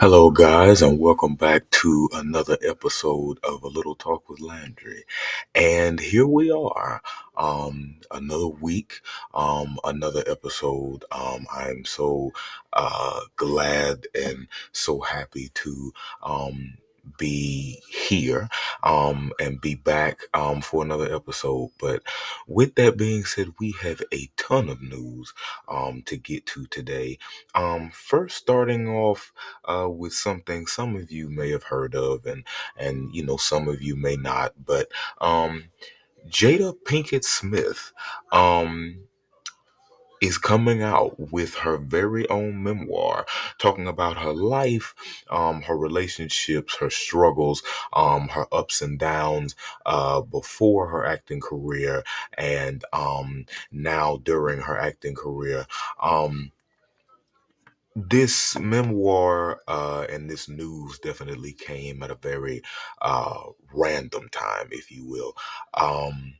Hello, 0.00 0.30
guys, 0.30 0.80
and 0.80 0.98
welcome 0.98 1.34
back 1.34 1.68
to 1.68 2.08
another 2.14 2.56
episode 2.66 3.38
of 3.44 3.62
A 3.62 3.68
Little 3.68 3.94
Talk 3.94 4.30
with 4.30 4.40
Landry. 4.40 5.04
And 5.54 6.00
here 6.00 6.26
we 6.26 6.50
are, 6.50 7.02
um, 7.36 7.96
another 8.10 8.46
week, 8.46 9.02
um, 9.34 9.76
another 9.84 10.24
episode. 10.26 11.04
Um, 11.12 11.46
I'm 11.54 11.84
so 11.84 12.32
uh, 12.72 13.20
glad 13.36 14.06
and 14.14 14.48
so 14.72 15.00
happy 15.00 15.50
to 15.56 15.92
um, 16.22 16.78
be 17.18 17.82
here 17.88 18.48
um, 18.82 19.32
and 19.40 19.60
be 19.60 19.74
back 19.74 20.20
um, 20.34 20.60
for 20.60 20.84
another 20.84 21.14
episode. 21.14 21.70
But 21.78 22.02
with 22.46 22.74
that 22.76 22.96
being 22.96 23.24
said, 23.24 23.48
we 23.58 23.74
have 23.80 24.02
a 24.12 24.30
ton 24.36 24.68
of 24.68 24.82
news 24.82 25.32
um, 25.68 26.02
to 26.06 26.16
get 26.16 26.46
to 26.46 26.66
today. 26.66 27.18
Um, 27.54 27.90
first, 27.92 28.36
starting 28.36 28.88
off 28.88 29.32
uh, 29.64 29.88
with 29.88 30.12
something 30.12 30.66
some 30.66 30.96
of 30.96 31.10
you 31.10 31.28
may 31.28 31.50
have 31.50 31.64
heard 31.64 31.94
of, 31.94 32.26
and 32.26 32.44
and 32.76 33.14
you 33.14 33.24
know 33.24 33.36
some 33.36 33.68
of 33.68 33.82
you 33.82 33.96
may 33.96 34.16
not, 34.16 34.54
but 34.64 34.90
um, 35.20 35.64
Jada 36.28 36.74
Pinkett 36.84 37.24
Smith 37.24 37.92
um, 38.32 39.00
is 40.20 40.38
coming 40.38 40.82
out 40.82 41.18
with 41.32 41.54
her 41.56 41.78
very 41.78 42.28
own 42.28 42.62
memoir, 42.62 43.26
talking 43.58 43.86
about 43.88 44.18
her 44.18 44.32
life, 44.32 44.94
um, 45.30 45.62
her 45.62 45.76
relationships, 45.76 46.76
her 46.76 46.90
struggles, 46.90 47.62
um, 47.92 48.28
her 48.28 48.46
ups 48.52 48.82
and 48.82 48.98
downs 48.98 49.54
uh, 49.86 50.20
before 50.20 50.88
her 50.88 51.06
acting 51.06 51.40
career, 51.40 52.04
and 52.36 52.84
um, 52.92 53.46
now 53.72 54.18
during 54.18 54.60
her 54.60 54.78
acting 54.78 55.14
career. 55.14 55.66
Um, 56.02 56.52
this 57.96 58.58
memoir 58.58 59.60
uh, 59.66 60.06
and 60.08 60.30
this 60.30 60.48
news 60.48 60.98
definitely 61.00 61.52
came 61.52 62.02
at 62.02 62.10
a 62.10 62.14
very 62.14 62.62
uh, 63.02 63.42
random 63.74 64.28
time, 64.30 64.68
if 64.70 64.90
you 64.90 65.04
will. 65.04 65.34
Um, 65.74 66.34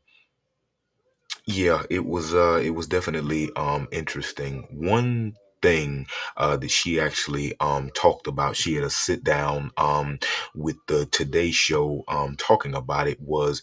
yeah, 1.46 1.82
it 1.90 2.04
was. 2.04 2.34
Uh, 2.34 2.60
it 2.62 2.70
was 2.70 2.86
definitely 2.86 3.50
um, 3.56 3.88
interesting. 3.92 4.66
One 4.70 5.34
thing 5.62 6.06
uh, 6.36 6.56
that 6.56 6.70
she 6.70 7.00
actually 7.00 7.54
um, 7.60 7.90
talked 7.94 8.26
about, 8.26 8.56
she 8.56 8.74
had 8.74 8.84
a 8.84 8.90
sit 8.90 9.22
down 9.22 9.70
um, 9.76 10.18
with 10.54 10.76
the 10.86 11.06
Today 11.06 11.50
Show 11.50 12.04
um, 12.08 12.36
talking 12.36 12.74
about 12.74 13.08
it. 13.08 13.20
Was 13.20 13.62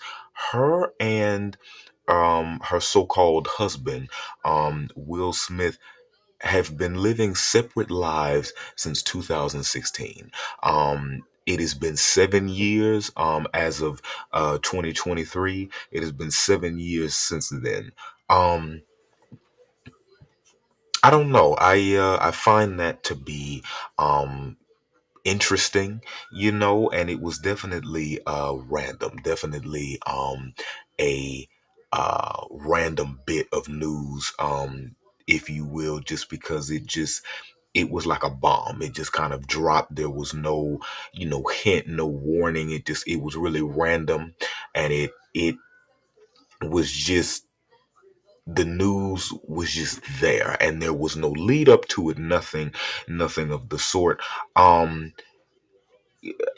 her 0.52 0.94
and 1.00 1.58
um, 2.08 2.60
her 2.64 2.80
so-called 2.80 3.48
husband, 3.48 4.10
um, 4.46 4.90
Will 4.96 5.34
Smith 5.34 5.78
have 6.42 6.78
been 6.78 6.96
living 6.96 7.36
separate 7.36 7.90
lives 7.90 8.54
since 8.76 9.02
2016. 9.02 10.32
Um, 10.64 11.24
it 11.48 11.60
has 11.62 11.74
been 11.74 11.98
seven 11.98 12.50
years 12.50 13.12
um, 13.18 13.48
as 13.56 13.82
of 13.82 14.02
uh, 14.34 14.60
2023. 14.60 15.70
It 15.92 16.02
has 16.04 16.14
been 16.14 16.32
seven 16.32 16.80
years 16.80 17.16
since 17.16 17.50
then. 17.50 17.92
Um, 18.30 18.84
I 21.04 21.10
don't 21.10 21.32
know. 21.32 21.56
I 21.60 21.96
uh, 21.96 22.18
I 22.22 22.32
find 22.32 22.80
that 22.80 23.04
to 23.06 23.16
be 23.16 23.64
um, 23.98 24.58
interesting, 25.26 26.02
you 26.32 26.52
know, 26.52 26.90
and 26.90 27.10
it 27.10 27.22
was 27.22 27.40
definitely 27.40 28.20
uh 28.26 28.56
random, 28.68 29.18
definitely 29.24 30.00
um 30.08 30.54
a 31.00 31.48
uh 31.94 32.46
random 32.52 33.22
bit 33.26 33.48
of 33.54 33.70
news, 33.70 34.34
um, 34.40 34.96
if 35.28 35.50
you 35.50 35.66
will, 35.66 36.00
just 36.00 36.30
because 36.30 36.72
it 36.72 36.86
just 36.86 37.24
it 37.78 37.92
was 37.92 38.06
like 38.08 38.24
a 38.24 38.30
bomb. 38.30 38.82
It 38.82 38.94
just 38.94 39.14
kind 39.14 39.34
of 39.34 39.48
dropped. 39.48 39.96
There 39.96 40.10
was 40.10 40.34
no, 40.34 40.80
you 41.14 41.28
know, 41.28 41.44
hint, 41.44 41.88
no 41.88 42.08
warning. 42.08 42.72
It 42.72 42.86
just 42.86 43.08
it 43.08 43.18
was 43.18 43.36
really 43.38 43.62
random 43.62 44.34
and 44.76 44.92
it 44.94 45.12
it 45.34 45.56
was 46.62 46.92
just 46.92 47.46
the 48.48 48.66
news 48.66 49.34
was 49.48 49.72
just 49.74 50.02
there 50.22 50.58
and 50.62 50.82
there 50.82 50.94
was 50.94 51.18
no 51.18 51.30
lead 51.30 51.68
up 51.68 51.86
to 51.90 52.10
it 52.10 52.18
nothing 52.18 52.72
nothing 53.08 53.52
of 53.52 53.70
the 53.70 53.78
sort 53.78 54.22
um 54.56 55.14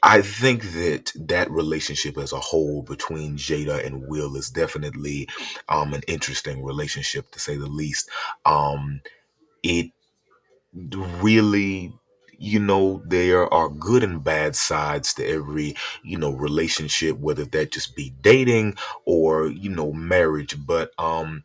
I 0.03 0.21
think 0.21 0.63
that 0.73 1.11
that 1.15 1.51
relationship 1.51 2.17
as 2.17 2.31
a 2.31 2.39
whole 2.39 2.81
between 2.83 3.37
Jada 3.37 3.85
and 3.85 4.07
Will 4.07 4.35
is 4.35 4.49
definitely 4.49 5.27
um, 5.67 5.93
an 5.93 6.01
interesting 6.07 6.63
relationship 6.63 7.31
to 7.31 7.39
say 7.39 7.57
the 7.57 7.67
least. 7.67 8.09
Um, 8.45 9.01
it 9.63 9.91
really, 10.73 11.93
you 12.37 12.59
know, 12.59 13.01
there 13.05 13.51
are 13.53 13.69
good 13.69 14.03
and 14.03 14.23
bad 14.23 14.55
sides 14.55 15.13
to 15.15 15.27
every, 15.27 15.75
you 16.03 16.17
know, 16.17 16.31
relationship, 16.31 17.17
whether 17.17 17.45
that 17.45 17.71
just 17.71 17.95
be 17.95 18.13
dating 18.21 18.77
or, 19.05 19.47
you 19.47 19.69
know, 19.69 19.91
marriage. 19.91 20.55
But 20.65 20.91
um, 20.97 21.43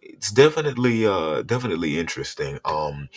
it's 0.00 0.30
definitely, 0.30 1.06
uh, 1.06 1.42
definitely 1.42 1.98
interesting. 1.98 2.58
Um, 2.64 3.08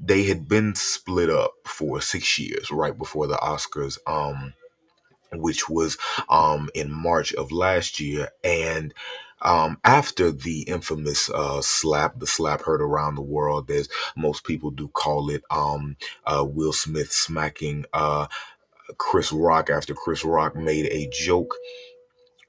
they 0.00 0.24
had 0.24 0.48
been 0.48 0.74
split 0.74 1.30
up 1.30 1.54
for 1.64 2.00
six 2.00 2.38
years 2.38 2.70
right 2.70 2.96
before 2.96 3.26
the 3.26 3.36
Oscars. 3.36 3.98
Um, 4.06 4.54
which 5.32 5.68
was 5.68 5.98
um, 6.28 6.70
in 6.74 6.90
March 6.90 7.34
of 7.34 7.52
last 7.52 8.00
year. 8.00 8.28
And 8.44 8.94
um, 9.42 9.78
after 9.84 10.32
the 10.32 10.62
infamous 10.62 11.30
uh, 11.30 11.60
slap, 11.62 12.18
the 12.18 12.26
slap 12.26 12.62
heard 12.62 12.82
around 12.82 13.14
the 13.16 13.22
world, 13.22 13.70
as 13.70 13.88
most 14.16 14.44
people 14.44 14.70
do 14.70 14.88
call 14.88 15.30
it, 15.30 15.42
um, 15.50 15.96
uh, 16.26 16.44
Will 16.46 16.72
Smith 16.72 17.12
smacking 17.12 17.84
uh, 17.92 18.26
Chris 18.98 19.32
Rock 19.32 19.70
after 19.70 19.94
Chris 19.94 20.24
Rock 20.24 20.56
made 20.56 20.86
a 20.86 21.08
joke 21.12 21.56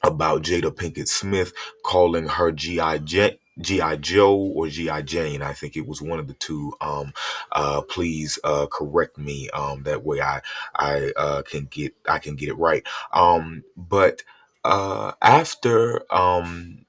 about 0.03 0.44
Jada 0.44 0.72
Pinkett 0.72 1.08
Smith 1.08 1.53
calling 1.84 2.28
her 2.28 2.52
G.I. 2.52 3.00
J- 3.00 3.40
G.I. 3.62 3.98
Joe 3.98 4.36
or 4.38 4.69
G.I. 4.69 5.02
Jane. 5.04 5.42
I 5.42 5.54
think 5.54 5.78
it 5.78 5.88
was 5.88 6.02
one 6.02 6.19
of 6.19 6.28
the 6.28 6.34
two. 6.36 6.74
Um, 6.81 7.14
uh, 7.52 7.81
please 7.81 8.40
uh, 8.44 8.68
correct 8.72 9.18
me. 9.18 9.50
Um, 9.52 9.84
that 9.84 10.04
way 10.06 10.22
I 10.22 10.42
I 10.75 11.12
uh, 11.18 11.42
can 11.44 11.66
get 11.66 11.94
I 12.09 12.19
can 12.19 12.36
get 12.36 12.50
it 12.50 12.58
right. 12.58 12.86
Um, 13.14 13.64
but 13.75 14.24
uh, 14.67 15.13
after 15.22 16.01
um, 16.13 16.85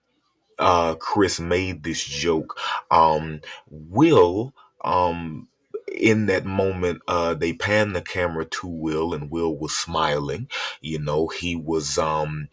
uh, 0.58 0.94
Chris 0.96 1.40
made 1.40 1.84
this 1.84 2.04
joke, 2.04 2.58
um, 2.90 3.40
Will 3.70 4.54
um, 4.84 5.48
in 5.92 6.26
that 6.26 6.44
moment, 6.46 7.02
uh, 7.08 7.34
they 7.34 7.52
panned 7.52 7.96
the 7.96 8.02
camera 8.02 8.44
to 8.46 8.66
Will, 8.66 9.14
and 9.14 9.30
Will 9.30 9.56
was 9.56 9.76
smiling. 9.76 10.48
You 10.80 10.98
know, 11.00 11.28
he 11.28 11.56
was 11.56 11.98
um 11.98 12.48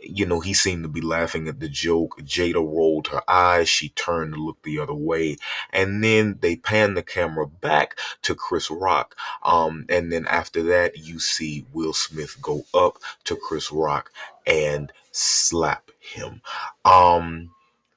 you 0.00 0.26
know, 0.26 0.40
he 0.40 0.54
seemed 0.54 0.82
to 0.84 0.88
be 0.88 1.00
laughing 1.00 1.48
at 1.48 1.60
the 1.60 1.68
joke. 1.68 2.18
Jada 2.20 2.56
rolled 2.56 3.08
her 3.08 3.22
eyes. 3.28 3.68
She 3.68 3.90
turned 3.90 4.34
to 4.34 4.40
look 4.40 4.62
the 4.62 4.78
other 4.78 4.94
way. 4.94 5.36
And 5.70 6.02
then 6.04 6.38
they 6.40 6.56
panned 6.56 6.96
the 6.96 7.02
camera 7.02 7.46
back 7.46 7.98
to 8.22 8.34
Chris 8.34 8.70
Rock. 8.70 9.16
Um, 9.42 9.86
and 9.88 10.12
then 10.12 10.26
after 10.26 10.62
that, 10.64 10.98
you 10.98 11.18
see 11.18 11.66
Will 11.72 11.92
Smith 11.92 12.36
go 12.42 12.64
up 12.74 12.98
to 13.24 13.36
Chris 13.36 13.72
Rock 13.72 14.12
and 14.46 14.92
slap 15.12 15.90
him. 16.00 16.42
Um, 16.84 17.50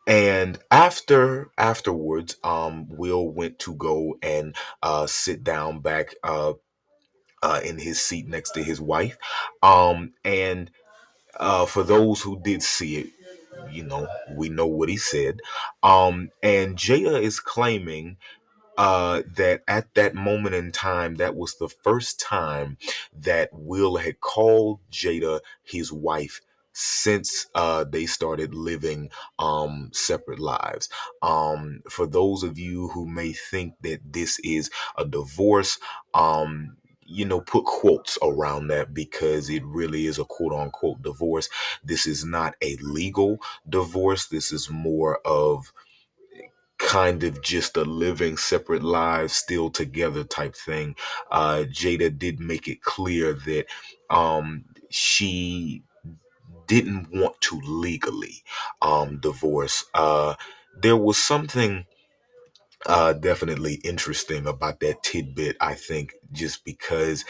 and 0.07 0.57
after 0.71 1.49
afterwards, 1.57 2.37
um, 2.43 2.87
Will 2.89 3.27
went 3.27 3.59
to 3.59 3.75
go 3.75 4.17
and 4.21 4.55
uh, 4.81 5.05
sit 5.07 5.43
down 5.43 5.81
back 5.81 6.15
uh, 6.23 6.53
uh, 7.43 7.61
in 7.63 7.77
his 7.77 7.99
seat 7.99 8.27
next 8.27 8.51
to 8.51 8.63
his 8.63 8.79
wife. 8.79 9.17
Um, 9.61 10.13
and 10.23 10.71
uh, 11.37 11.65
for 11.65 11.83
those 11.83 12.21
who 12.21 12.41
did 12.41 12.63
see 12.63 12.97
it, 12.97 13.07
you 13.71 13.83
know, 13.83 14.07
we 14.35 14.49
know 14.49 14.67
what 14.67 14.89
he 14.89 14.97
said. 14.97 15.39
Um, 15.83 16.29
and 16.41 16.77
Jada 16.77 17.21
is 17.21 17.39
claiming 17.39 18.17
uh, 18.77 19.23
that 19.35 19.63
at 19.67 19.93
that 19.95 20.15
moment 20.15 20.55
in 20.55 20.71
time, 20.71 21.15
that 21.15 21.35
was 21.35 21.55
the 21.55 21.69
first 21.69 22.19
time 22.19 22.77
that 23.13 23.49
Will 23.51 23.97
had 23.97 24.19
called 24.19 24.79
Jada 24.91 25.39
his 25.63 25.91
wife 25.91 26.41
since 26.73 27.47
uh, 27.55 27.83
they 27.83 28.05
started 28.05 28.53
living 28.53 29.09
um, 29.39 29.89
separate 29.93 30.39
lives. 30.39 30.89
Um, 31.23 31.81
for 31.89 32.05
those 32.05 32.43
of 32.43 32.59
you 32.59 32.89
who 32.89 33.07
may 33.07 33.33
think 33.33 33.73
that 33.81 34.01
this 34.13 34.39
is 34.43 34.69
a 34.95 35.03
divorce, 35.03 35.79
um, 36.13 36.77
you 37.01 37.25
know, 37.25 37.41
put 37.41 37.65
quotes 37.65 38.19
around 38.21 38.67
that 38.67 38.93
because 38.93 39.49
it 39.49 39.63
really 39.65 40.05
is 40.05 40.19
a 40.19 40.25
quote 40.25 40.53
unquote 40.53 41.01
divorce. 41.01 41.49
This 41.83 42.05
is 42.05 42.23
not 42.23 42.55
a 42.61 42.75
legal 42.81 43.39
divorce. 43.67 44.27
This 44.27 44.51
is 44.51 44.69
more 44.69 45.19
of 45.25 45.73
kind 46.79 47.23
of 47.23 47.41
just 47.41 47.75
a 47.77 47.83
living 47.83 48.37
separate 48.37 48.83
lives 48.83 49.33
still 49.33 49.69
together 49.69 50.23
type 50.23 50.55
thing 50.55 50.95
uh 51.31 51.63
jada 51.69 52.15
did 52.15 52.39
make 52.39 52.67
it 52.67 52.81
clear 52.81 53.33
that 53.33 53.65
um 54.09 54.63
she 54.89 55.83
didn't 56.67 57.07
want 57.11 57.39
to 57.41 57.59
legally 57.65 58.43
um 58.81 59.19
divorce 59.21 59.85
uh 59.93 60.35
there 60.81 60.97
was 60.97 61.17
something 61.17 61.85
uh, 62.85 63.13
definitely 63.13 63.75
interesting 63.83 64.45
about 64.47 64.79
that 64.79 65.03
tidbit. 65.03 65.57
I 65.59 65.73
think 65.73 66.13
just 66.31 66.63
because 66.63 67.25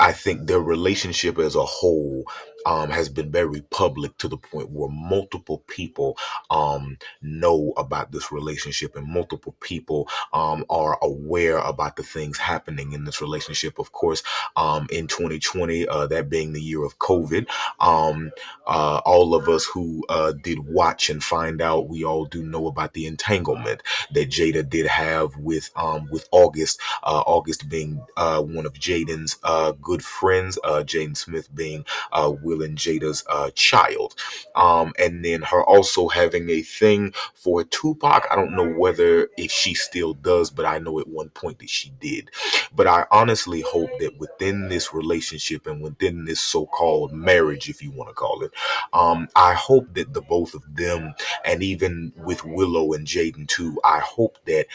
I 0.00 0.12
think 0.12 0.46
their 0.46 0.60
relationship 0.60 1.38
as 1.38 1.54
a 1.56 1.64
whole 1.64 2.24
um, 2.66 2.90
has 2.90 3.08
been 3.08 3.30
very 3.30 3.62
public 3.70 4.16
to 4.18 4.28
the 4.28 4.36
point 4.36 4.70
where 4.70 4.88
multiple 4.90 5.62
people 5.66 6.16
um, 6.50 6.98
know 7.20 7.72
about 7.76 8.12
this 8.12 8.32
relationship 8.32 8.96
and 8.96 9.06
multiple 9.06 9.54
people 9.60 10.08
um, 10.32 10.64
are 10.70 10.98
aware 11.02 11.58
about 11.58 11.96
the 11.96 12.02
things 12.02 12.38
happening 12.38 12.92
in 12.92 13.04
this 13.04 13.20
relationship. 13.20 13.78
Of 13.78 13.92
course, 13.92 14.22
um, 14.56 14.86
in 14.90 15.06
2020, 15.06 15.88
uh, 15.88 16.06
that 16.08 16.28
being 16.28 16.52
the 16.52 16.60
year 16.60 16.84
of 16.84 16.98
COVID, 16.98 17.46
um, 17.80 18.30
uh, 18.66 19.00
all 19.04 19.34
of 19.34 19.48
us 19.48 19.64
who 19.64 20.04
uh, 20.08 20.32
did 20.32 20.60
watch 20.60 21.10
and 21.10 21.22
find 21.22 21.60
out, 21.60 21.88
we 21.88 22.04
all 22.04 22.24
do 22.24 22.42
know 22.42 22.66
about 22.66 22.92
the 22.94 23.06
entanglement 23.06 23.82
that 24.12 24.30
Jada 24.30 24.68
did 24.68 24.86
have 24.86 25.36
with 25.36 25.70
um, 25.76 26.08
with 26.10 26.28
August. 26.30 26.80
Uh, 27.02 27.22
August 27.26 27.68
being 27.68 28.00
uh, 28.16 28.40
one 28.42 28.66
of 28.66 28.74
Jaden's 28.74 29.38
uh, 29.42 29.72
good 29.80 30.04
friends, 30.04 30.58
Jaden 30.64 31.16
Smith 31.16 31.52
being 31.54 31.84
uh, 32.12 32.32
Will 32.52 32.62
and 32.62 32.76
Jada's 32.76 33.24
uh, 33.28 33.50
child, 33.54 34.14
um, 34.54 34.92
and 34.98 35.24
then 35.24 35.42
her 35.42 35.64
also 35.64 36.08
having 36.08 36.50
a 36.50 36.62
thing 36.62 37.12
for 37.34 37.64
Tupac. 37.64 38.26
I 38.30 38.36
don't 38.36 38.54
know 38.56 38.68
whether 38.68 39.28
if 39.36 39.50
she 39.50 39.74
still 39.74 40.14
does, 40.14 40.50
but 40.50 40.66
I 40.66 40.78
know 40.78 41.00
at 41.00 41.08
one 41.08 41.30
point 41.30 41.58
that 41.60 41.70
she 41.70 41.90
did. 42.00 42.30
But 42.74 42.86
I 42.86 43.06
honestly 43.10 43.60
hope 43.62 43.90
that 44.00 44.18
within 44.18 44.68
this 44.68 44.92
relationship 44.94 45.66
and 45.66 45.82
within 45.82 46.24
this 46.24 46.40
so-called 46.40 47.12
marriage, 47.12 47.68
if 47.68 47.82
you 47.82 47.90
want 47.90 48.10
to 48.10 48.14
call 48.14 48.42
it, 48.42 48.52
um, 48.92 49.28
I 49.36 49.54
hope 49.54 49.92
that 49.94 50.12
the 50.12 50.22
both 50.22 50.54
of 50.54 50.62
them, 50.74 51.14
and 51.44 51.62
even 51.62 52.12
with 52.16 52.44
Willow 52.44 52.92
and 52.92 53.06
Jaden 53.06 53.48
too, 53.48 53.78
I 53.84 54.00
hope 54.00 54.38
that 54.46 54.66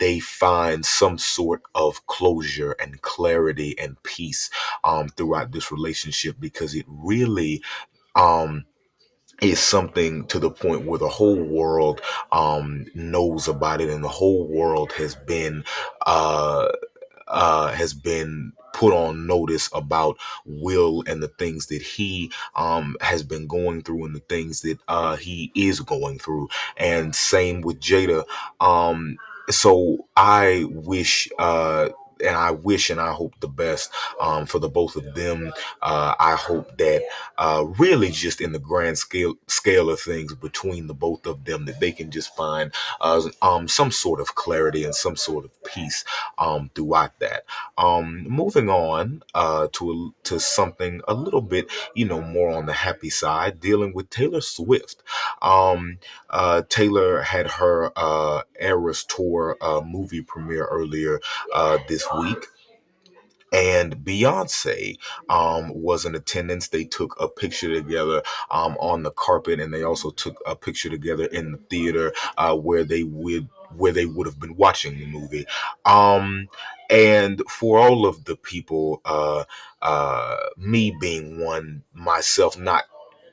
they 0.00 0.20
find 0.20 0.84
some 0.84 1.18
sort 1.18 1.62
of 1.74 2.06
closure 2.06 2.72
and 2.80 3.00
clarity 3.02 3.78
and 3.78 4.02
peace 4.02 4.50
um, 4.84 5.08
throughout 5.08 5.52
this 5.52 5.70
relationship 5.72 6.36
because 6.40 6.74
it 6.74 6.84
really 6.88 7.62
um, 8.16 8.64
is 9.42 9.58
something 9.60 10.26
to 10.26 10.38
the 10.38 10.50
point 10.50 10.86
where 10.86 10.98
the 10.98 11.08
whole 11.08 11.42
world 11.42 12.00
um, 12.32 12.86
knows 12.94 13.48
about 13.48 13.80
it 13.80 13.90
and 13.90 14.02
the 14.04 14.08
whole 14.08 14.46
world 14.48 14.92
has 14.92 15.14
been 15.14 15.64
uh, 16.06 16.68
uh, 17.28 17.72
has 17.72 17.94
been 17.94 18.52
put 18.74 18.92
on 18.92 19.26
notice 19.26 19.70
about 19.72 20.16
Will 20.44 21.02
and 21.06 21.22
the 21.22 21.28
things 21.28 21.66
that 21.66 21.80
he 21.80 22.30
um, 22.56 22.96
has 23.00 23.22
been 23.22 23.46
going 23.46 23.82
through 23.82 24.04
and 24.04 24.14
the 24.14 24.20
things 24.20 24.62
that 24.62 24.78
uh, 24.88 25.16
he 25.16 25.52
is 25.54 25.80
going 25.80 26.18
through. 26.18 26.48
And 26.76 27.14
same 27.14 27.60
with 27.60 27.80
Jada. 27.80 28.24
Um, 28.60 29.16
so 29.50 30.06
I 30.16 30.64
wish. 30.68 31.28
Uh, 31.38 31.88
and 32.24 32.36
I 32.36 32.50
wish 32.50 32.90
and 32.90 33.00
I 33.00 33.12
hope 33.12 33.34
the 33.40 33.48
best 33.48 33.90
um, 34.20 34.46
for 34.46 34.58
the 34.58 34.68
both 34.68 34.96
of 34.96 35.14
them. 35.14 35.52
Uh, 35.82 36.14
I 36.18 36.34
hope 36.34 36.76
that 36.78 37.02
uh, 37.38 37.64
really 37.78 38.10
just 38.10 38.40
in 38.40 38.52
the 38.52 38.58
grand 38.58 38.98
scale 38.98 39.34
scale 39.46 39.90
of 39.90 40.00
things 40.00 40.34
between 40.34 40.86
the 40.86 40.94
both 40.94 41.26
of 41.26 41.44
them 41.44 41.66
that 41.66 41.80
they 41.80 41.92
can 41.92 42.10
just 42.10 42.34
find 42.36 42.72
uh, 43.00 43.22
um, 43.42 43.68
some 43.68 43.90
sort 43.90 44.20
of 44.20 44.34
clarity 44.34 44.84
and 44.84 44.94
some 44.94 45.16
sort 45.16 45.44
of 45.44 45.64
peace 45.64 46.04
um, 46.38 46.70
throughout 46.74 47.18
that. 47.20 47.44
Um, 47.78 48.24
moving 48.28 48.68
on 48.68 49.22
uh, 49.34 49.68
to 49.72 50.14
to 50.24 50.40
something 50.40 51.00
a 51.08 51.14
little 51.14 51.42
bit 51.42 51.70
you 51.94 52.04
know 52.04 52.20
more 52.20 52.50
on 52.50 52.66
the 52.66 52.72
happy 52.72 53.10
side, 53.10 53.60
dealing 53.60 53.94
with 53.94 54.10
Taylor 54.10 54.40
Swift. 54.40 55.02
Um, 55.42 55.98
uh, 56.30 56.62
Taylor 56.68 57.22
had 57.22 57.48
her 57.48 57.92
uh, 57.96 58.42
Eras 58.60 59.04
Tour 59.04 59.56
movie 59.84 60.22
premiere 60.22 60.64
earlier 60.66 61.20
this 61.88 62.06
week 62.20 62.46
and 63.52 63.96
Beyonce 63.98 64.98
um, 65.28 65.70
was 65.74 66.04
in 66.04 66.14
attendance. 66.14 66.68
They 66.68 66.84
took 66.84 67.14
a 67.20 67.28
picture 67.28 67.72
together 67.72 68.22
um, 68.50 68.76
on 68.80 69.04
the 69.04 69.12
carpet, 69.12 69.60
and 69.60 69.72
they 69.72 69.84
also 69.84 70.10
took 70.10 70.42
a 70.44 70.56
picture 70.56 70.90
together 70.90 71.26
in 71.26 71.52
the 71.52 71.58
theater 71.70 72.12
uh, 72.36 72.56
where 72.56 72.84
they 72.84 73.04
would 73.04 73.48
where 73.76 73.92
they 73.92 74.06
would 74.06 74.26
have 74.26 74.38
been 74.38 74.56
watching 74.56 74.98
the 74.98 75.06
movie. 75.06 75.46
Um, 75.84 76.48
and 76.90 77.42
for 77.48 77.78
all 77.78 78.06
of 78.06 78.24
the 78.24 78.36
people, 78.36 79.00
uh, 79.04 79.44
uh, 79.82 80.36
me 80.56 80.96
being 81.00 81.38
one 81.38 81.82
myself, 81.92 82.58
not 82.58 82.84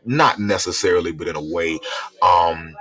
not 0.05 0.39
necessarily, 0.39 1.11
but 1.11 1.27
in 1.27 1.35
a 1.35 1.41
way, 1.43 1.79
um, 2.21 2.75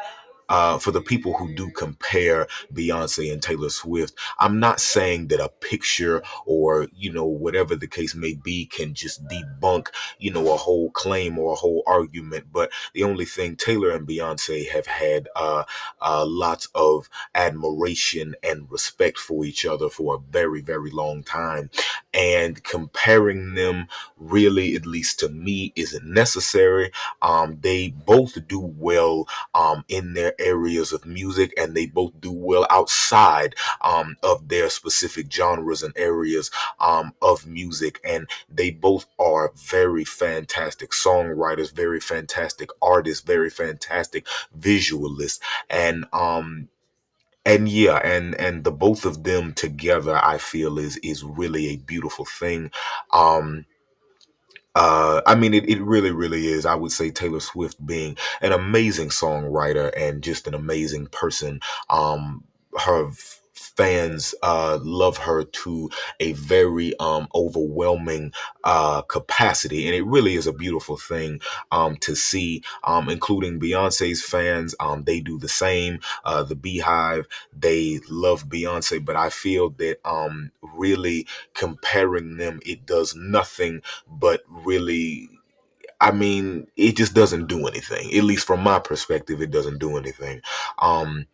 uh, 0.50 0.78
for 0.78 0.90
the 0.90 1.00
people 1.00 1.32
who 1.32 1.54
do 1.54 1.70
compare 1.70 2.46
Beyonce 2.74 3.32
and 3.32 3.40
Taylor 3.42 3.70
Swift, 3.70 4.18
I'm 4.38 4.60
not 4.60 4.80
saying 4.80 5.28
that 5.28 5.40
a 5.40 5.48
picture 5.48 6.22
or, 6.44 6.88
you 6.94 7.12
know, 7.12 7.24
whatever 7.24 7.76
the 7.76 7.86
case 7.86 8.14
may 8.14 8.34
be 8.34 8.66
can 8.66 8.92
just 8.92 9.24
debunk, 9.28 9.88
you 10.18 10.32
know, 10.32 10.52
a 10.52 10.56
whole 10.56 10.90
claim 10.90 11.38
or 11.38 11.52
a 11.52 11.56
whole 11.56 11.82
argument. 11.86 12.46
But 12.52 12.70
the 12.92 13.04
only 13.04 13.24
thing 13.24 13.56
Taylor 13.56 13.90
and 13.90 14.06
Beyonce 14.06 14.68
have 14.68 14.86
had 14.86 15.28
uh, 15.36 15.64
uh, 16.02 16.24
lots 16.26 16.68
of 16.74 17.08
admiration 17.34 18.34
and 18.42 18.70
respect 18.70 19.18
for 19.18 19.44
each 19.44 19.64
other 19.64 19.88
for 19.88 20.16
a 20.16 20.32
very, 20.32 20.60
very 20.60 20.90
long 20.90 21.22
time. 21.22 21.70
And 22.12 22.62
comparing 22.64 23.54
them 23.54 23.86
really, 24.18 24.74
at 24.74 24.84
least 24.84 25.20
to 25.20 25.28
me, 25.28 25.72
isn't 25.76 26.04
necessary. 26.04 26.90
Um, 27.22 27.58
they 27.60 27.90
both 27.90 28.36
do 28.48 28.60
well 28.60 29.28
um, 29.54 29.84
in 29.88 30.14
their 30.14 30.34
areas 30.40 30.92
of 30.92 31.04
music 31.06 31.52
and 31.56 31.74
they 31.74 31.86
both 31.86 32.18
do 32.20 32.32
well 32.32 32.66
outside 32.70 33.54
um, 33.82 34.16
of 34.22 34.48
their 34.48 34.70
specific 34.70 35.32
genres 35.32 35.82
and 35.82 35.92
areas 35.96 36.50
um, 36.80 37.12
of 37.22 37.46
music. 37.46 38.00
And 38.04 38.28
they 38.48 38.70
both 38.70 39.06
are 39.18 39.52
very 39.56 40.04
fantastic 40.04 40.90
songwriters, 40.90 41.72
very 41.72 42.00
fantastic 42.00 42.70
artists, 42.82 43.24
very 43.24 43.50
fantastic 43.50 44.26
visualists. 44.58 45.40
And, 45.68 46.06
um, 46.12 46.68
and 47.46 47.68
yeah 47.68 47.96
and 48.04 48.34
and 48.34 48.64
the 48.64 48.70
both 48.70 49.04
of 49.06 49.24
them 49.24 49.54
together 49.54 50.20
i 50.22 50.36
feel 50.36 50.78
is 50.78 50.98
is 50.98 51.24
really 51.24 51.68
a 51.68 51.76
beautiful 51.76 52.26
thing 52.26 52.70
um 53.12 53.64
uh, 54.74 55.20
I 55.26 55.34
mean, 55.34 55.54
it, 55.54 55.68
it 55.68 55.80
really, 55.82 56.10
really 56.12 56.46
is. 56.48 56.66
I 56.66 56.74
would 56.74 56.92
say 56.92 57.10
Taylor 57.10 57.40
Swift 57.40 57.84
being 57.84 58.16
an 58.40 58.52
amazing 58.52 59.08
songwriter 59.08 59.92
and 59.96 60.22
just 60.22 60.46
an 60.46 60.54
amazing 60.54 61.06
person. 61.06 61.60
Um, 61.88 62.44
her 62.78 63.10
fans 63.60 64.34
uh, 64.42 64.78
love 64.82 65.16
her 65.18 65.44
to 65.44 65.90
a 66.18 66.32
very 66.32 66.98
um, 66.98 67.28
overwhelming 67.34 68.32
uh, 68.64 69.02
capacity, 69.02 69.86
and 69.86 69.94
it 69.94 70.04
really 70.06 70.34
is 70.34 70.46
a 70.46 70.52
beautiful 70.52 70.96
thing 70.96 71.40
um, 71.70 71.96
to 71.96 72.14
see. 72.14 72.62
Um, 72.84 73.08
including 73.08 73.60
Beyonce's 73.60 74.22
fans, 74.22 74.74
um, 74.80 75.04
they 75.04 75.20
do 75.20 75.38
the 75.38 75.48
same. 75.48 76.00
Uh, 76.24 76.42
the 76.42 76.54
Beehive, 76.54 77.26
they 77.56 78.00
love 78.08 78.48
Beyonce, 78.48 79.04
but 79.04 79.16
I 79.16 79.30
feel 79.30 79.70
that 79.70 79.98
um, 80.04 80.50
really 80.62 81.26
comparing 81.54 82.36
them, 82.36 82.60
it 82.64 82.86
does 82.86 83.14
nothing 83.14 83.82
but 84.08 84.42
really 84.48 85.28
I 86.00 86.12
mean, 86.12 86.66
it 86.76 86.96
just 86.96 87.14
doesn't 87.14 87.46
do 87.46 87.66
anything. 87.66 88.14
At 88.16 88.24
least 88.24 88.46
from 88.46 88.60
my 88.62 88.78
perspective, 88.78 89.42
it 89.42 89.50
doesn't 89.50 89.78
do 89.78 89.98
anything. 89.98 90.40
Um, 90.78 91.26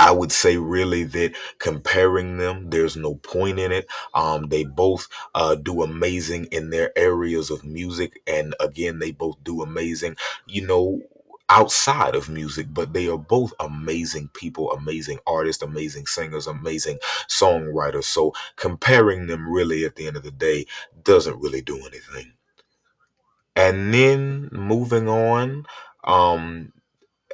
I 0.00 0.10
would 0.10 0.32
say 0.32 0.56
really 0.56 1.04
that 1.04 1.34
comparing 1.58 2.36
them, 2.38 2.70
there's 2.70 2.96
no 2.96 3.14
point 3.16 3.58
in 3.58 3.72
it. 3.72 3.86
Um, 4.14 4.48
they 4.48 4.64
both 4.64 5.08
uh, 5.34 5.54
do 5.54 5.82
amazing 5.82 6.46
in 6.46 6.70
their 6.70 6.96
areas 6.98 7.50
of 7.50 7.64
music, 7.64 8.20
and 8.26 8.54
again, 8.60 8.98
they 8.98 9.12
both 9.12 9.42
do 9.44 9.62
amazing. 9.62 10.16
You 10.46 10.66
know, 10.66 11.02
outside 11.48 12.14
of 12.14 12.28
music, 12.28 12.66
but 12.72 12.92
they 12.92 13.08
are 13.08 13.18
both 13.18 13.52
amazing 13.60 14.28
people, 14.34 14.72
amazing 14.72 15.18
artists, 15.26 15.62
amazing 15.62 16.06
singers, 16.06 16.46
amazing 16.46 16.98
songwriters. 17.28 18.04
So 18.04 18.32
comparing 18.56 19.26
them 19.26 19.48
really 19.48 19.84
at 19.84 19.96
the 19.96 20.06
end 20.06 20.16
of 20.16 20.22
the 20.22 20.30
day 20.30 20.66
doesn't 21.02 21.40
really 21.40 21.60
do 21.60 21.76
anything. 21.78 22.32
And 23.56 23.94
then 23.94 24.48
moving 24.52 25.08
on, 25.08 25.66
um, 26.04 26.72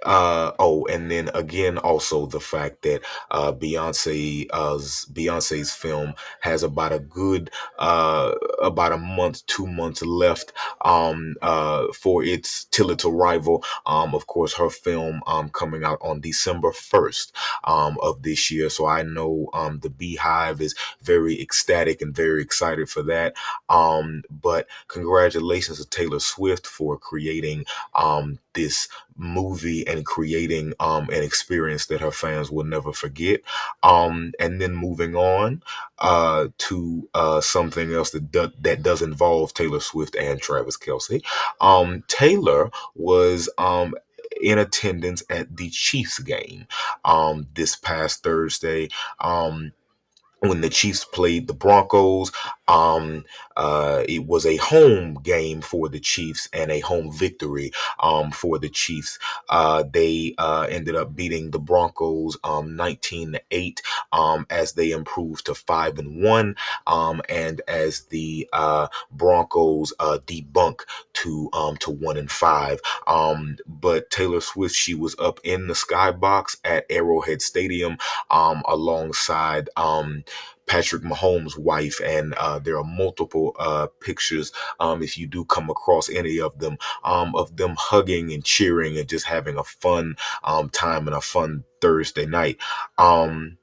uh 0.05 0.53
oh, 0.59 0.87
and 0.87 1.11
then 1.11 1.31
again 1.35 1.79
also 1.79 2.27
the 2.27 2.41
fact 2.41 2.83
that 2.83 3.03
uh 3.31 3.53
Beyonce 3.53 4.47
uh 4.53 4.77
Beyonce's 5.13 5.73
film 5.73 6.15
has 6.41 6.63
about 6.63 6.93
a 6.93 6.99
good 6.99 7.51
uh 7.79 8.33
about 8.63 8.93
a 8.93 8.99
month, 8.99 9.45
two 9.47 9.67
months 9.67 10.03
left 10.03 10.53
um 10.85 11.35
uh 11.43 11.87
for 11.93 12.25
its 12.25 12.65
till 12.67 12.91
its 12.91 13.05
arrival. 13.05 13.65
Um 13.87 14.15
of 14.15 14.27
course 14.27 14.55
her 14.55 14.71
film 14.71 15.23
um 15.27 15.51
coming 15.51 15.85
out 15.85 15.99
on 16.03 16.21
December 16.21 16.71
1st 16.71 17.33
um 17.65 17.99
of 18.03 18.23
this 18.23 18.51
year. 18.51 18.71
So 18.71 18.87
I 18.87 19.03
know 19.03 19.49
um 19.55 19.81
the 19.81 19.91
Beehive 19.91 20.61
is 20.61 20.75
very 21.03 21.41
ecstatic 21.41 22.01
and 22.03 22.15
very 22.15 22.43
excited 22.43 22.89
for 22.89 23.03
that. 23.05 23.35
Um 23.69 24.23
but 24.31 24.67
congratulations 24.89 25.79
to 25.79 25.89
Taylor 25.89 26.21
Swift 26.21 26.67
for 26.67 26.99
creating 26.99 27.65
um 27.95 28.39
this 28.55 28.89
movie 29.17 29.87
and 29.87 30.05
creating 30.05 30.73
um, 30.81 31.09
an 31.11 31.23
experience 31.23 31.87
that 31.87 32.01
her 32.01 32.11
fans 32.11 32.51
will 32.51 32.65
never 32.65 32.93
forget. 32.93 33.41
Um, 33.83 34.33
and 34.41 34.61
then 34.61 34.75
moving 34.75 35.15
on 35.15 35.63
uh, 35.99 36.49
to 36.59 37.09
uh, 37.15 37.41
something 37.41 37.93
else 37.93 38.11
that 38.11 38.31
do- 38.33 38.53
that 38.61 38.83
does 38.83 39.03
involve 39.03 39.55
Taylor 39.55 39.81
Swift 39.81 40.17
and 40.17 40.41
Travis 40.41 40.77
Kelce. 40.77 41.23
Um, 41.61 42.05
Taylor 42.09 42.71
was 42.95 43.49
um, 43.59 43.95
in 44.43 44.59
attendance 44.59 45.23
at 45.31 45.57
the 45.57 45.71
Chiefs 45.71 46.19
game 46.19 46.67
um, 47.05 47.47
this 47.55 47.77
past 47.77 48.23
Thursday. 48.23 48.89
Um, 49.21 49.73
when 50.41 50.63
the 50.63 50.71
Chiefs 50.71 51.05
played 51.05 51.47
the 51.47 51.55
Broncos. 51.55 52.33
Um, 52.71 53.25
uh, 53.57 54.05
it 54.09 54.27
was 54.27 54.47
a 54.47 54.57
home 54.57 55.15
game 55.15 55.61
for 55.61 55.89
the 55.89 56.01
Chiefs 56.01 56.49
and 56.53 56.71
a 56.71 56.81
home 56.81 57.13
victory 57.13 57.73
um, 57.99 58.31
for 58.31 58.59
the 58.59 58.69
Chiefs. 58.69 59.19
Uh, 59.49 59.85
they 59.93 60.35
uh, 60.39 60.67
ended 60.71 60.95
up 60.95 61.15
beating 61.15 61.51
the 61.51 61.59
Broncos 61.59 62.37
um, 62.45 62.77
19 62.77 63.33
to 63.33 63.43
8 63.51 63.83
um, 64.13 64.47
as 64.51 64.73
they 64.73 64.93
improved 64.93 65.47
to 65.47 65.55
5 65.55 65.99
and 65.99 66.23
1 66.23 66.57
um, 66.87 67.21
and 67.29 67.61
as 67.69 68.03
the 68.07 68.49
uh, 68.53 68.87
Broncos 69.11 69.93
uh, 69.99 70.19
debunk 70.27 70.83
to 71.15 71.51
um, 71.53 71.77
to 71.79 71.91
1 71.91 72.17
and 72.17 72.31
5. 72.31 72.81
Um, 73.07 73.57
but 73.67 74.11
Taylor 74.11 74.41
Swift, 74.41 74.75
she 74.75 74.95
was 74.95 75.17
up 75.19 75.41
in 75.45 75.67
the 75.67 75.75
skybox 75.75 76.57
at 76.65 76.87
Arrowhead 76.89 77.43
Stadium 77.43 77.99
um, 78.31 78.63
alongside 78.67 79.69
Patrick 80.71 81.03
Mahomes' 81.03 81.59
wife, 81.59 82.01
and 82.01 82.33
uh, 82.35 82.61
there 82.61 82.79
are 82.79 82.85
multiple 82.85 83.57
uh, 83.59 83.89
pictures. 83.99 84.53
Um, 84.79 85.03
if 85.03 85.19
you 85.19 85.27
do 85.27 85.45
come 85.45 85.69
across 85.69 86.09
any 86.09 86.39
of 86.39 86.57
them, 86.61 86.79
um, 87.03 87.35
of 87.35 87.57
them 87.57 87.75
hugging 87.77 88.33
and 88.33 88.45
cheering 88.45 88.97
and 88.97 89.09
just 89.09 89.27
having 89.27 89.59
a 89.59 89.65
fun 89.65 90.15
um, 90.45 90.69
time 90.71 91.09
and 91.09 91.17
a 91.17 91.21
fun 91.21 91.65
Thursday 91.81 92.25
night. 92.25 92.59
Um, 92.99 93.59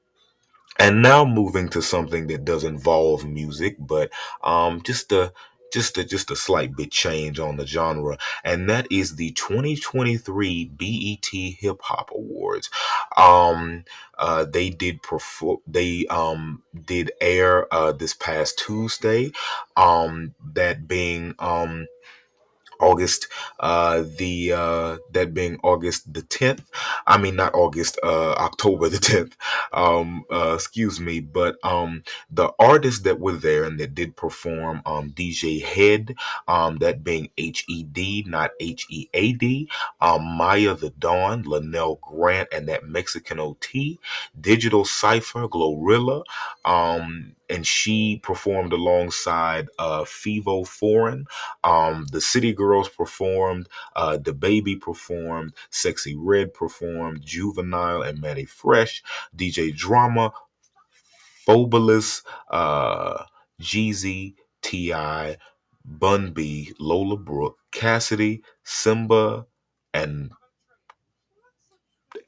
and 0.78 1.02
now 1.02 1.24
moving 1.24 1.70
to 1.70 1.82
something 1.82 2.28
that 2.28 2.44
does 2.44 2.66
involve 2.66 3.26
music, 3.26 3.78
but 3.80 4.12
um, 4.44 4.82
just 4.84 5.14
a 5.14 5.32
just 5.72 5.98
a 5.98 6.04
just 6.04 6.32
a 6.32 6.36
slight 6.36 6.76
bit 6.76 6.92
change 6.92 7.40
on 7.40 7.58
the 7.58 7.66
genre, 7.68 8.18
and 8.44 8.70
that 8.70 8.88
is 8.92 9.16
the 9.16 9.32
2023 9.32 10.66
BET 10.66 11.26
Hip 11.60 11.82
Hop 11.84 12.12
Awards. 12.14 12.70
Um, 13.16 13.86
uh, 14.18 14.46
they 14.46 14.70
did 14.70 15.02
perform. 15.04 15.60
They 15.68 16.06
um 16.08 16.64
did 16.86 17.12
air 17.22 17.72
uh 17.74 17.92
this 17.92 18.14
past 18.14 18.60
Tuesday. 18.60 19.32
Um, 19.76 20.36
that 20.54 20.88
being 20.88 21.36
um 21.40 21.88
August, 22.80 23.28
uh, 23.60 24.04
the 24.18 24.54
uh, 24.54 24.98
that 25.12 25.34
being 25.34 25.60
August 25.64 26.14
the 26.14 26.22
tenth. 26.22 26.70
I 27.06 27.18
mean, 27.18 27.36
not 27.36 27.54
August, 27.54 28.00
uh, 28.04 28.34
October 28.34 28.90
the 28.90 28.98
tenth. 29.00 29.36
Um, 29.74 30.24
uh, 30.32 30.54
excuse 30.56 31.00
me, 31.00 31.20
but 31.20 31.58
um, 31.64 32.04
the 32.30 32.52
artists 32.60 33.02
that 33.02 33.20
were 33.20 33.34
there 33.34 33.64
and 33.64 33.80
that 33.80 33.96
did 33.96 34.16
perform, 34.16 34.82
um, 34.86 35.12
DJ 35.12 35.62
Head, 35.64 36.16
um, 36.48 36.78
that 36.78 37.04
being 37.04 37.30
H 37.38 37.66
E 37.68 37.84
D, 37.84 38.24
not 38.28 38.52
H 38.60 38.86
E 38.90 39.10
A 39.14 39.34
D, 39.34 39.70
um, 40.02 40.22
Maiya 40.22 40.80
the 40.80 40.92
Don, 40.92 41.44
Lanell 41.44 42.00
Grant, 42.02 42.50
and 42.52 42.68
that 42.70 42.86
Mexican 42.86 43.40
OT, 43.40 44.00
Digital 44.40 44.86
Cipher, 44.86 45.48
Glorilla, 45.48 46.24
um, 46.66 47.36
and 47.50 47.66
she 47.66 48.20
performed 48.24 48.74
alongside 48.74 49.68
uh, 49.80 50.04
Fivio 50.04 50.68
Foreign. 50.68 51.26
Um, 51.64 52.06
the 52.12 52.22
City 52.22 52.54
Girls 52.54 52.90
performed, 52.90 53.70
uh, 53.96 54.18
The 54.18 54.34
Baby 54.34 54.76
performed, 54.76 55.54
Sexyy 55.72 56.16
Red 56.18 56.54
performed, 56.54 57.22
Juvenile 57.26 58.02
and 58.02 58.20
Mannie 58.20 58.46
Fresh, 58.46 59.04
DJ 59.36 59.76
Drama, 59.76 60.32
Fabolous, 61.48 62.24
uh, 62.50 63.24
Jeezy, 63.62 64.36
T.I., 64.62 65.38
Bun 65.86 66.34
B, 66.34 66.74
Lola 66.80 67.16
Brooke, 67.16 67.58
Cassidy, 67.72 68.44
Simba, 68.64 69.46
and 69.94 70.32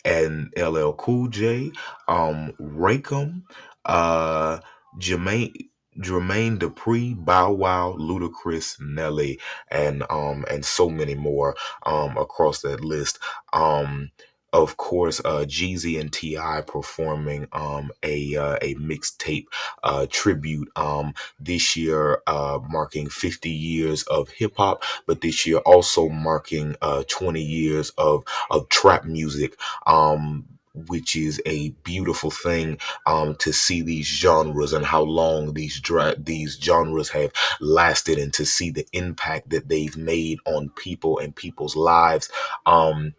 and 0.06 0.54
LL 0.58 0.94
Cool 0.94 1.28
J, 1.28 1.72
um, 2.08 2.54
Rakim, 2.60 3.44
uh, 3.86 4.60
Jermaine, 4.98 5.70
Jermaine 6.00 6.58
Dupri, 6.58 7.14
Bow 7.16 7.52
Wow, 7.52 7.96
Ludacris, 8.00 8.80
Nelly, 8.80 9.40
and 9.70 10.04
um 10.10 10.46
and 10.50 10.66
so 10.66 10.90
many 10.90 11.16
more 11.16 11.56
um 11.86 12.18
across 12.18 12.62
that 12.62 12.82
list. 12.84 13.20
Um, 13.54 14.12
of 14.52 14.78
course, 14.78 15.20
uh, 15.20 15.46
Jeezy 15.48 16.00
and 16.00 16.12
T.I. 16.12 16.62
performing 16.62 17.48
um 17.52 17.92
a 18.04 18.36
uh, 18.36 18.58
a 18.62 18.76
mixtape 18.76 19.46
uh, 19.84 20.08
tribute 20.10 20.70
um 20.76 21.14
this 21.40 21.76
year, 21.76 22.22
uh, 22.28 22.60
marking 22.70 23.10
50 23.10 23.50
years 23.50 24.04
of 24.04 24.30
hip 24.30 24.54
hop, 24.58 24.84
but 25.06 25.22
this 25.22 25.46
year 25.46 25.58
also 25.60 26.10
marking 26.10 26.76
uh 26.82 27.04
20 27.08 27.42
years 27.42 27.92
of 27.98 28.24
of 28.50 28.68
trap 28.70 29.06
music. 29.06 29.60
Um, 29.86 30.46
which 30.74 31.16
is 31.16 31.42
a 31.46 31.70
beautiful 31.84 32.32
thing 32.32 32.78
um, 33.06 33.36
to 33.36 33.52
see 33.52 33.82
these 33.82 34.06
genres 34.06 34.74
and 34.74 34.86
how 34.86 35.02
long 35.02 35.54
these 35.54 35.80
dra- 35.80 36.16
these 36.18 36.58
genres 36.62 37.10
have 37.10 37.32
lasted, 37.60 38.18
and 38.18 38.34
to 38.34 38.46
see 38.46 38.70
the 38.70 38.88
impact 38.94 39.50
that 39.50 39.70
they've 39.70 39.98
made 39.98 40.40
on 40.46 40.70
people 40.70 41.20
and 41.20 41.36
people's 41.36 41.76
lives. 41.76 42.30
Um, 42.66 43.14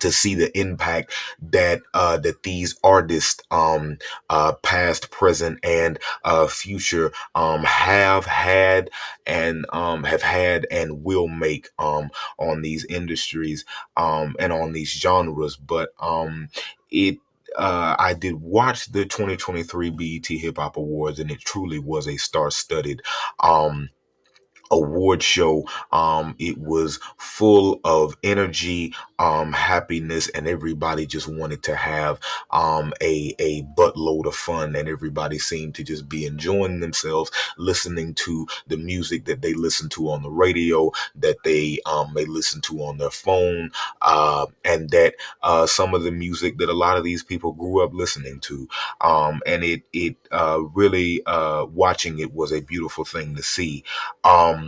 to 0.00 0.12
see 0.12 0.34
the 0.34 0.56
impact 0.58 1.12
that 1.40 1.80
uh, 1.94 2.16
that 2.18 2.42
these 2.42 2.78
artists, 2.82 3.42
um, 3.50 3.98
uh, 4.30 4.52
past, 4.62 5.10
present, 5.10 5.58
and 5.62 5.98
uh, 6.24 6.46
future, 6.46 7.12
um, 7.34 7.62
have 7.64 8.26
had 8.26 8.90
and 9.26 9.66
um, 9.72 10.04
have 10.04 10.22
had 10.22 10.66
and 10.70 11.04
will 11.04 11.28
make 11.28 11.68
um, 11.78 12.10
on 12.38 12.62
these 12.62 12.84
industries 12.86 13.64
um, 13.96 14.34
and 14.38 14.52
on 14.52 14.72
these 14.72 14.90
genres. 14.90 15.56
But 15.56 15.90
um, 16.00 16.48
it 16.90 17.18
uh, 17.56 17.96
I 17.98 18.14
did 18.14 18.34
watch 18.36 18.90
the 18.92 19.04
2023 19.04 19.90
BET 19.90 20.26
Hip 20.26 20.56
Hop 20.56 20.76
Awards, 20.76 21.18
and 21.18 21.30
it 21.30 21.40
truly 21.40 21.78
was 21.78 22.08
a 22.08 22.16
star-studded 22.16 23.02
um, 23.40 23.90
award 24.72 25.22
show. 25.22 25.64
Um, 25.92 26.34
it 26.38 26.58
was 26.58 26.98
full 27.18 27.80
of 27.84 28.16
energy, 28.22 28.94
um, 29.18 29.52
happiness, 29.52 30.28
and 30.30 30.48
everybody 30.48 31.06
just 31.06 31.28
wanted 31.28 31.62
to 31.64 31.76
have 31.76 32.18
um, 32.50 32.92
a 33.02 33.34
a 33.38 33.62
buttload 33.76 34.26
of 34.26 34.34
fun, 34.34 34.74
and 34.76 34.88
everybody 34.88 35.38
seemed 35.38 35.74
to 35.76 35.84
just 35.84 36.08
be 36.08 36.26
enjoying 36.26 36.80
themselves, 36.80 37.30
listening 37.58 38.14
to 38.14 38.46
the 38.66 38.76
music 38.76 39.24
that 39.26 39.42
they 39.42 39.54
listen 39.54 39.88
to 39.90 40.10
on 40.10 40.22
the 40.22 40.30
radio, 40.30 40.90
that 41.16 41.36
they 41.44 41.78
um, 41.86 42.12
may 42.14 42.24
listen 42.24 42.60
to 42.62 42.80
on 42.82 42.98
their 42.98 43.10
phone, 43.10 43.70
uh, 44.02 44.46
and 44.64 44.90
that 44.90 45.14
uh, 45.42 45.66
some 45.66 45.94
of 45.94 46.02
the 46.02 46.12
music 46.12 46.58
that 46.58 46.68
a 46.68 46.72
lot 46.74 46.96
of 46.96 47.04
these 47.04 47.22
people 47.22 47.52
grew 47.52 47.82
up 47.82 47.92
listening 47.92 48.40
to, 48.40 48.68
um, 49.00 49.40
and 49.46 49.64
it 49.64 49.82
it 49.92 50.16
uh, 50.30 50.60
really 50.74 51.22
uh, 51.26 51.66
watching 51.72 52.18
it 52.18 52.32
was 52.34 52.52
a 52.52 52.60
beautiful 52.60 53.04
thing 53.04 53.34
to 53.36 53.42
see. 53.42 53.84
Um, 54.24 54.61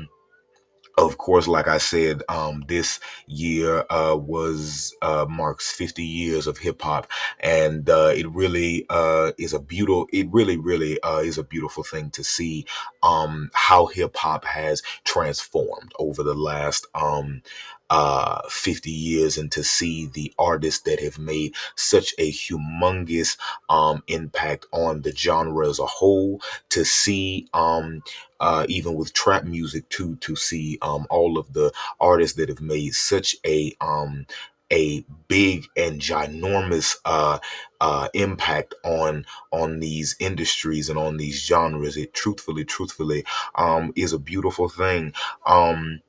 of 0.96 1.18
course, 1.18 1.48
like 1.48 1.68
I 1.68 1.78
said, 1.78 2.22
um, 2.28 2.64
this 2.68 3.00
year 3.26 3.84
uh, 3.90 4.16
was 4.16 4.94
uh, 5.02 5.26
marks 5.28 5.72
50 5.72 6.04
years 6.04 6.46
of 6.46 6.58
hip 6.58 6.80
hop, 6.82 7.10
and 7.40 7.88
uh, 7.88 8.12
it 8.14 8.28
really 8.30 8.86
uh, 8.90 9.32
is 9.38 9.52
a 9.52 9.58
beautiful. 9.58 10.06
It 10.12 10.28
really, 10.30 10.56
really 10.56 11.00
uh, 11.02 11.18
is 11.18 11.38
a 11.38 11.44
beautiful 11.44 11.82
thing 11.82 12.10
to 12.10 12.22
see 12.22 12.66
um, 13.02 13.50
how 13.54 13.86
hip 13.86 14.16
hop 14.16 14.44
has 14.44 14.82
transformed 15.04 15.92
over 15.98 16.22
the 16.22 16.34
last 16.34 16.86
um, 16.94 17.42
uh, 17.90 18.40
50 18.48 18.90
years, 18.90 19.38
and 19.38 19.50
to 19.52 19.62
see 19.62 20.06
the 20.06 20.32
artists 20.38 20.82
that 20.82 21.00
have 21.00 21.18
made 21.18 21.54
such 21.76 22.14
a 22.18 22.30
humongous 22.32 23.36
um, 23.68 24.02
impact 24.08 24.66
on 24.72 25.02
the 25.02 25.14
genre 25.14 25.68
as 25.68 25.78
a 25.78 25.86
whole. 25.86 26.40
To 26.70 26.84
see 26.84 27.48
um, 27.54 28.02
uh, 28.40 28.66
even 28.68 28.94
with 28.94 29.12
trap 29.12 29.44
music 29.44 29.88
too, 29.88 30.16
to 30.16 30.36
see 30.36 30.78
um, 30.82 31.06
all 31.10 31.38
of 31.38 31.52
the 31.52 31.72
artists 32.00 32.36
that 32.36 32.48
have 32.48 32.60
made 32.60 32.94
such 32.94 33.36
a 33.46 33.74
um, 33.80 34.26
a 34.72 35.04
big 35.28 35.66
and 35.76 36.00
ginormous 36.00 36.96
uh, 37.04 37.38
uh, 37.80 38.08
impact 38.14 38.74
on 38.84 39.24
on 39.52 39.78
these 39.80 40.16
industries 40.20 40.88
and 40.88 40.98
on 40.98 41.16
these 41.16 41.40
genres. 41.44 41.96
It 41.96 42.14
truthfully, 42.14 42.64
truthfully, 42.64 43.24
um, 43.54 43.92
is 43.96 44.12
a 44.12 44.18
beautiful 44.18 44.68
thing. 44.68 45.12
Um, 45.46 46.00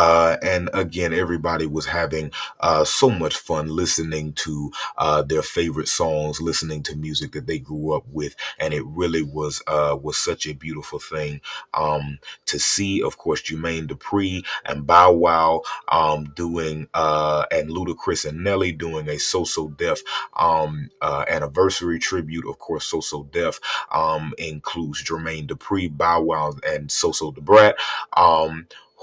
uh, 0.00 0.36
and 0.42 0.70
again, 0.72 1.12
everybody 1.12 1.66
was 1.66 1.84
having 1.84 2.30
uh, 2.60 2.84
so 2.84 3.10
much 3.10 3.36
fun 3.36 3.68
listening 3.68 4.32
to 4.32 4.70
uh, 4.96 5.20
their 5.22 5.42
favorite 5.42 5.88
songs, 5.88 6.40
listening 6.40 6.82
to 6.82 6.96
music 6.96 7.32
that 7.32 7.46
they 7.46 7.58
grew 7.58 7.92
up 7.92 8.04
with, 8.10 8.34
and 8.58 8.72
it 8.72 8.84
really 8.86 9.22
was 9.22 9.62
uh, 9.66 9.94
was 10.00 10.16
such 10.16 10.46
a 10.46 10.54
beautiful 10.54 10.98
thing 10.98 11.40
um, 11.74 12.18
to 12.46 12.58
see. 12.58 13.02
Of 13.02 13.18
course, 13.18 13.42
Jermaine 13.42 13.88
Dupri 13.88 14.42
and 14.64 14.86
Bow 14.86 15.12
Wow 15.12 15.62
um, 15.88 16.32
doing 16.34 16.88
uh, 16.94 17.44
and 17.50 17.68
Ludacris 17.68 18.26
and 18.26 18.42
Nelly 18.42 18.72
doing 18.72 19.06
a 19.08 19.18
So 19.18 19.44
So 19.44 19.68
Def 19.68 20.00
um, 20.34 20.88
uh, 21.02 21.24
anniversary 21.28 21.98
tribute. 21.98 22.48
Of 22.48 22.58
course, 22.58 22.86
So 22.86 23.00
So 23.00 23.24
Def 23.24 23.60
um, 23.92 24.32
includes 24.38 25.04
Jermaine 25.04 25.46
Dupri, 25.46 25.94
Bow 25.94 26.22
Wow, 26.22 26.54
and 26.66 26.90
So 26.90 27.12
So 27.12 27.32
Brat. 27.32 27.76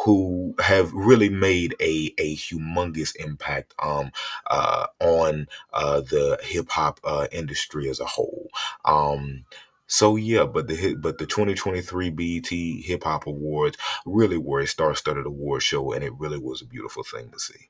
Who 0.05 0.55
have 0.59 0.93
really 0.93 1.29
made 1.29 1.75
a, 1.79 2.13
a 2.17 2.35
humongous 2.35 3.15
impact 3.15 3.73
um, 3.79 4.11
uh, 4.45 4.87
on 4.99 5.47
uh, 5.73 6.01
the 6.01 6.39
hip 6.43 6.69
hop 6.69 6.99
uh, 7.03 7.27
industry 7.31 7.89
as 7.89 7.99
a 7.99 8.05
whole. 8.05 8.49
Um, 8.85 9.45
so 9.87 10.17
yeah, 10.17 10.45
but 10.45 10.67
the 10.67 10.95
but 10.95 11.17
the 11.17 11.25
2023 11.25 12.09
BET 12.09 12.47
Hip 12.85 13.03
Hop 13.05 13.25
Awards 13.25 13.77
really 14.05 14.37
were 14.37 14.59
a 14.59 14.67
star-studded 14.67 15.25
award 15.25 15.63
show, 15.63 15.93
and 15.93 16.03
it 16.03 16.13
really 16.17 16.37
was 16.37 16.61
a 16.61 16.65
beautiful 16.65 17.03
thing 17.03 17.31
to 17.31 17.39
see. 17.39 17.69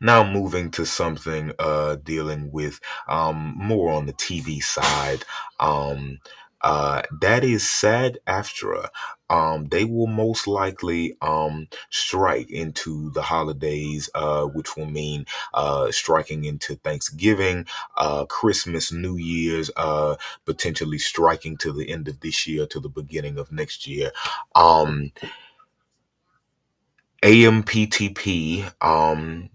Now 0.00 0.30
moving 0.30 0.70
to 0.72 0.84
something 0.84 1.52
uh, 1.58 1.96
dealing 1.96 2.52
with 2.52 2.80
um, 3.08 3.54
more 3.56 3.92
on 3.92 4.06
the 4.06 4.12
TV 4.12 4.62
side. 4.62 5.24
Um, 5.58 6.18
uh, 6.64 7.02
that 7.20 7.44
is 7.44 7.68
SAG 7.70 8.16
AFTRA. 8.26 8.88
Um, 9.28 9.66
they 9.66 9.84
will 9.84 10.06
most 10.06 10.46
likely 10.46 11.14
um, 11.20 11.68
strike 11.90 12.50
into 12.50 13.10
the 13.10 13.20
holidays, 13.20 14.08
uh, 14.14 14.44
which 14.46 14.74
will 14.74 14.86
mean 14.86 15.26
uh, 15.52 15.90
striking 15.90 16.44
into 16.44 16.76
Thanksgiving, 16.76 17.66
uh, 17.98 18.24
Christmas, 18.24 18.90
New 18.92 19.16
Year's, 19.16 19.70
uh, 19.76 20.16
potentially 20.46 20.98
striking 20.98 21.58
to 21.58 21.70
the 21.72 21.90
end 21.90 22.08
of 22.08 22.20
this 22.20 22.46
year 22.46 22.66
to 22.68 22.80
the 22.80 22.88
beginning 22.88 23.38
of 23.38 23.52
next 23.52 23.86
year. 23.86 24.10
Um, 24.54 25.12
AMPTP, 27.22 28.72
um, 28.80 29.50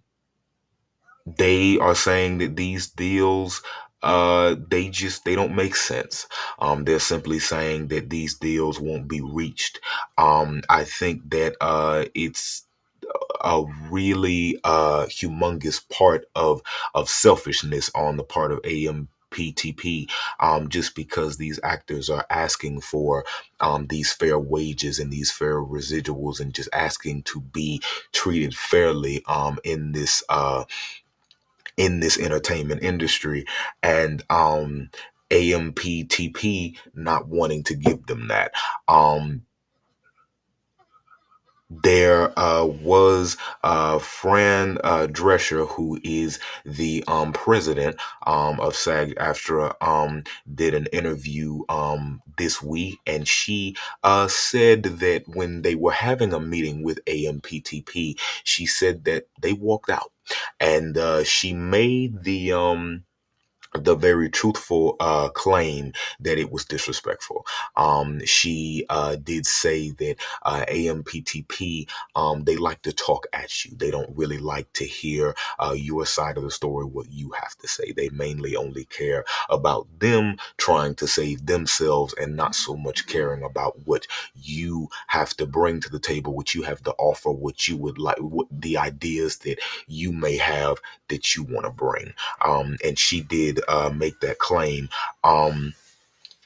they 1.26 1.80
are 1.80 1.96
saying 1.96 2.38
that 2.40 2.56
these 2.56 2.88
deals 2.88 3.64
uh 4.02 4.56
they 4.70 4.90
just 4.90 5.26
they 5.26 5.36
don't 5.36 5.56
make 5.56 5.76
sense. 5.76 6.28
Um 6.60 6.86
they're 6.86 7.00
simply 7.00 7.40
saying 7.40 7.88
that 7.90 8.10
these 8.10 8.36
deals 8.36 8.80
won't 8.80 9.08
be 9.08 9.22
reached. 9.22 9.80
Um 10.18 10.62
i 10.70 10.84
think 10.84 11.30
that 11.32 11.56
uh 11.62 12.06
it's 12.16 12.64
a 13.44 13.64
really 13.90 14.60
uh 14.64 15.06
humongous 15.06 15.88
part 15.90 16.26
of 16.36 16.62
of 16.94 17.10
selfishness 17.10 17.90
on 17.96 18.18
the 18.18 18.24
part 18.24 18.52
of 18.52 18.62
AMPTP 18.64 20.10
um 20.40 20.70
just 20.70 20.96
because 20.96 21.38
these 21.38 21.60
actors 21.64 22.10
are 22.10 22.26
asking 22.30 22.82
for 22.82 23.26
um 23.60 23.88
these 23.88 24.12
fair 24.14 24.38
wages 24.40 25.00
and 25.00 25.12
these 25.12 25.32
fair 25.32 25.56
residuals 25.62 26.40
and 26.40 26.54
just 26.54 26.70
asking 26.74 27.24
to 27.24 27.42
be 27.42 27.82
treated 28.12 28.56
fairly 28.56 29.24
um 29.28 29.58
in 29.64 29.92
this 29.92 30.24
uh 30.30 30.64
in 31.80 32.02
this 32.02 32.20
entertainment 32.20 32.84
industry 32.84 33.46
and 33.82 34.24
um 34.30 34.90
AMPTP 35.32 36.78
not 36.94 37.28
wanting 37.28 37.64
to 37.64 37.76
give 37.76 38.06
them 38.08 38.28
that. 38.28 38.52
Um 38.88 39.44
there 41.70 42.38
uh, 42.38 42.66
was 42.66 43.38
uh, 43.64 44.00
Fran 44.00 44.80
uh, 44.84 45.08
Drescher, 45.10 45.68
who 45.68 46.00
is 46.04 46.40
the 46.66 47.04
um, 47.08 47.32
president 47.32 47.98
um, 48.26 48.60
of 48.60 48.76
SAG 48.76 49.16
AFTRA, 49.16 49.76
um, 49.82 50.24
did 50.56 50.74
an 50.74 50.88
interview 50.88 51.62
um, 51.70 52.22
this 52.38 52.62
week, 52.62 52.98
and 53.06 53.28
she 53.28 53.76
uh, 54.04 54.28
said 54.28 54.84
that 54.84 55.24
when 55.28 55.62
they 55.62 55.76
were 55.76 55.92
having 55.92 56.34
a 56.34 56.40
meeting 56.40 56.84
with 56.84 57.06
AMPTP, 57.06 58.20
she 58.44 58.66
said 58.66 59.06
that 59.06 59.28
they 59.40 59.54
walked 59.54 59.92
out, 59.92 60.12
and 60.60 60.98
uh, 60.98 61.24
she 61.24 61.54
made 61.54 62.24
the 62.24 62.52
um, 62.54 63.04
the 63.74 63.96
very 63.96 64.30
truthful 64.30 64.96
uh, 65.00 65.30
claim 65.30 65.94
that 66.20 66.38
it 66.38 66.52
was 66.52 66.66
disrespectful. 66.66 67.46
Um, 67.76 68.24
she 68.26 68.86
uh, 68.90 69.16
did 69.16 69.46
say 69.46 69.92
that 69.92 70.16
uh, 70.44 70.66
AMPTP 70.68 71.88
um, 72.16 72.44
they 72.44 72.58
like 72.58 72.82
to 72.84 72.94
talk 72.94 73.28
at 73.34 73.66
you. 73.66 73.76
They 73.76 73.92
don't 73.92 74.16
really 74.16 74.38
like 74.38 74.72
to 74.74 74.86
hear 74.86 75.36
uh, 75.60 75.76
your 75.76 76.06
side 76.06 76.38
of 76.38 76.44
the 76.44 76.52
story, 76.52 76.86
what 76.86 77.10
you 77.10 77.32
have 77.32 77.56
to 77.58 77.68
say. 77.68 77.92
They 77.92 78.10
mainly 78.10 78.56
only 78.56 78.86
care 78.86 79.26
about 79.50 79.88
them 80.00 80.38
trying 80.58 80.96
to 80.96 81.08
save 81.08 81.46
themselves 81.46 82.14
and 82.20 82.36
not 82.36 82.56
so 82.56 82.76
much 82.76 83.08
caring 83.08 83.44
about 83.44 83.78
what 83.86 84.08
you 84.36 84.90
have 85.08 85.36
to 85.38 85.46
bring 85.46 85.80
to 85.82 85.90
the 85.90 86.00
table, 86.00 86.36
what 86.36 86.56
you 86.56 86.64
have 86.64 86.82
to 86.84 86.94
offer, 86.94 87.32
what 87.32 87.68
you 87.68 87.78
would 87.78 87.98
like, 87.98 88.18
what 88.18 88.48
the 88.52 88.78
ideas 88.78 89.38
that 89.40 89.60
you 89.88 90.12
may 90.12 90.38
have 90.38 90.78
that 91.10 91.36
you 91.36 91.44
want 91.44 91.66
to 91.66 91.72
bring. 91.72 92.14
Um, 92.44 92.78
and 92.84 92.98
she 92.98 93.22
did 93.22 93.59
uh, 93.68 93.90
make 93.90 94.20
that 94.22 94.40
claim. 94.40 94.90
Um, 95.24 95.74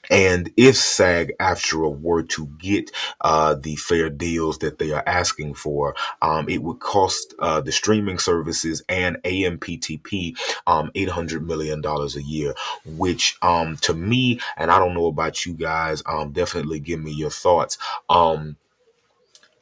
and 0.09 0.51
if 0.57 0.75
SAG 0.75 1.33
AFTRA 1.39 1.99
were 1.99 2.23
to 2.23 2.47
get 2.59 2.91
uh, 3.21 3.55
the 3.55 3.75
fair 3.77 4.09
deals 4.09 4.57
that 4.59 4.77
they 4.77 4.91
are 4.91 5.03
asking 5.07 5.53
for, 5.53 5.95
um, 6.21 6.49
it 6.49 6.61
would 6.61 6.79
cost 6.79 7.33
uh, 7.39 7.61
the 7.61 7.71
streaming 7.71 8.19
services 8.19 8.83
and 8.89 9.17
AMPTP 9.23 10.35
um, 10.67 10.91
$800 10.93 11.45
million 11.45 11.81
a 11.85 12.19
year, 12.19 12.53
which 12.85 13.37
um, 13.41 13.77
to 13.77 13.93
me, 13.93 14.39
and 14.57 14.71
I 14.71 14.79
don't 14.79 14.93
know 14.93 15.07
about 15.07 15.45
you 15.45 15.53
guys, 15.53 16.03
um, 16.05 16.31
definitely 16.31 16.79
give 16.79 16.99
me 17.01 17.11
your 17.11 17.31
thoughts. 17.31 17.77
Um, 18.09 18.57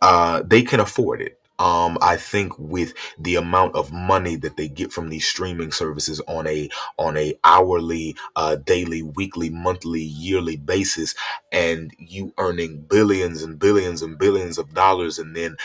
uh, 0.01 0.41
they 0.43 0.63
can 0.63 0.79
afford 0.79 1.21
it. 1.21 1.40
Um, 1.59 1.97
I 2.01 2.17
think 2.17 2.57
with 2.57 2.93
the 3.19 3.35
amount 3.35 3.75
of 3.75 3.91
money 3.91 4.35
that 4.37 4.57
they 4.57 4.67
get 4.67 4.91
from 4.91 5.09
these 5.09 5.27
streaming 5.27 5.71
services 5.71 6.19
on 6.27 6.47
a 6.47 6.69
on 6.97 7.17
a 7.17 7.35
hourly, 7.43 8.15
uh, 8.35 8.55
daily, 8.55 9.03
weekly, 9.03 9.49
monthly, 9.49 10.01
yearly 10.01 10.57
basis, 10.57 11.13
and 11.51 11.93
you 11.99 12.33
earning 12.37 12.81
billions 12.81 13.43
and 13.43 13.59
billions 13.59 14.01
and 14.01 14.17
billions 14.17 14.57
of 14.57 14.73
dollars, 14.73 15.19
and 15.19 15.35
then 15.35 15.55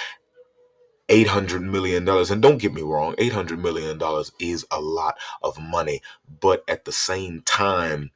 eight 1.09 1.29
hundred 1.29 1.63
million 1.63 2.05
dollars. 2.05 2.31
And 2.31 2.43
don't 2.43 2.59
get 2.59 2.75
me 2.75 2.83
wrong, 2.83 3.15
eight 3.19 3.33
hundred 3.33 3.63
million 3.63 3.99
dollars 3.99 4.33
is 4.39 4.67
a 4.71 4.81
lot 4.81 5.17
of 5.43 5.59
money, 5.59 6.03
but 6.41 6.63
at 6.69 6.85
the 6.85 6.93
same 6.93 7.43
time 7.43 8.11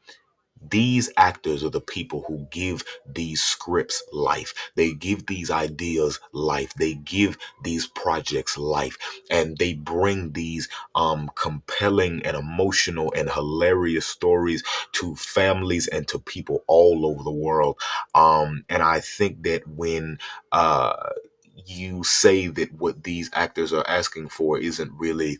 these 0.68 1.10
actors 1.16 1.64
are 1.64 1.70
the 1.70 1.80
people 1.80 2.24
who 2.26 2.46
give 2.50 2.84
these 3.06 3.42
scripts 3.42 4.02
life. 4.12 4.52
They 4.74 4.92
give 4.92 5.26
these 5.26 5.50
ideas 5.50 6.20
life. 6.32 6.74
They 6.74 6.94
give 6.94 7.38
these 7.62 7.86
projects 7.86 8.58
life. 8.58 8.98
And 9.30 9.56
they 9.56 9.74
bring 9.74 10.32
these 10.32 10.68
um, 10.94 11.30
compelling 11.34 12.22
and 12.24 12.36
emotional 12.36 13.12
and 13.16 13.30
hilarious 13.30 14.06
stories 14.06 14.62
to 14.92 15.14
families 15.16 15.88
and 15.88 16.06
to 16.08 16.18
people 16.18 16.64
all 16.66 17.06
over 17.06 17.22
the 17.22 17.30
world. 17.30 17.78
Um, 18.14 18.64
and 18.68 18.82
I 18.82 19.00
think 19.00 19.42
that 19.44 19.66
when 19.66 20.18
uh, 20.52 21.10
you 21.66 22.04
say 22.04 22.48
that 22.48 22.72
what 22.74 23.02
these 23.04 23.30
actors 23.32 23.72
are 23.72 23.86
asking 23.88 24.28
for 24.28 24.58
isn't 24.58 24.92
really 24.92 25.38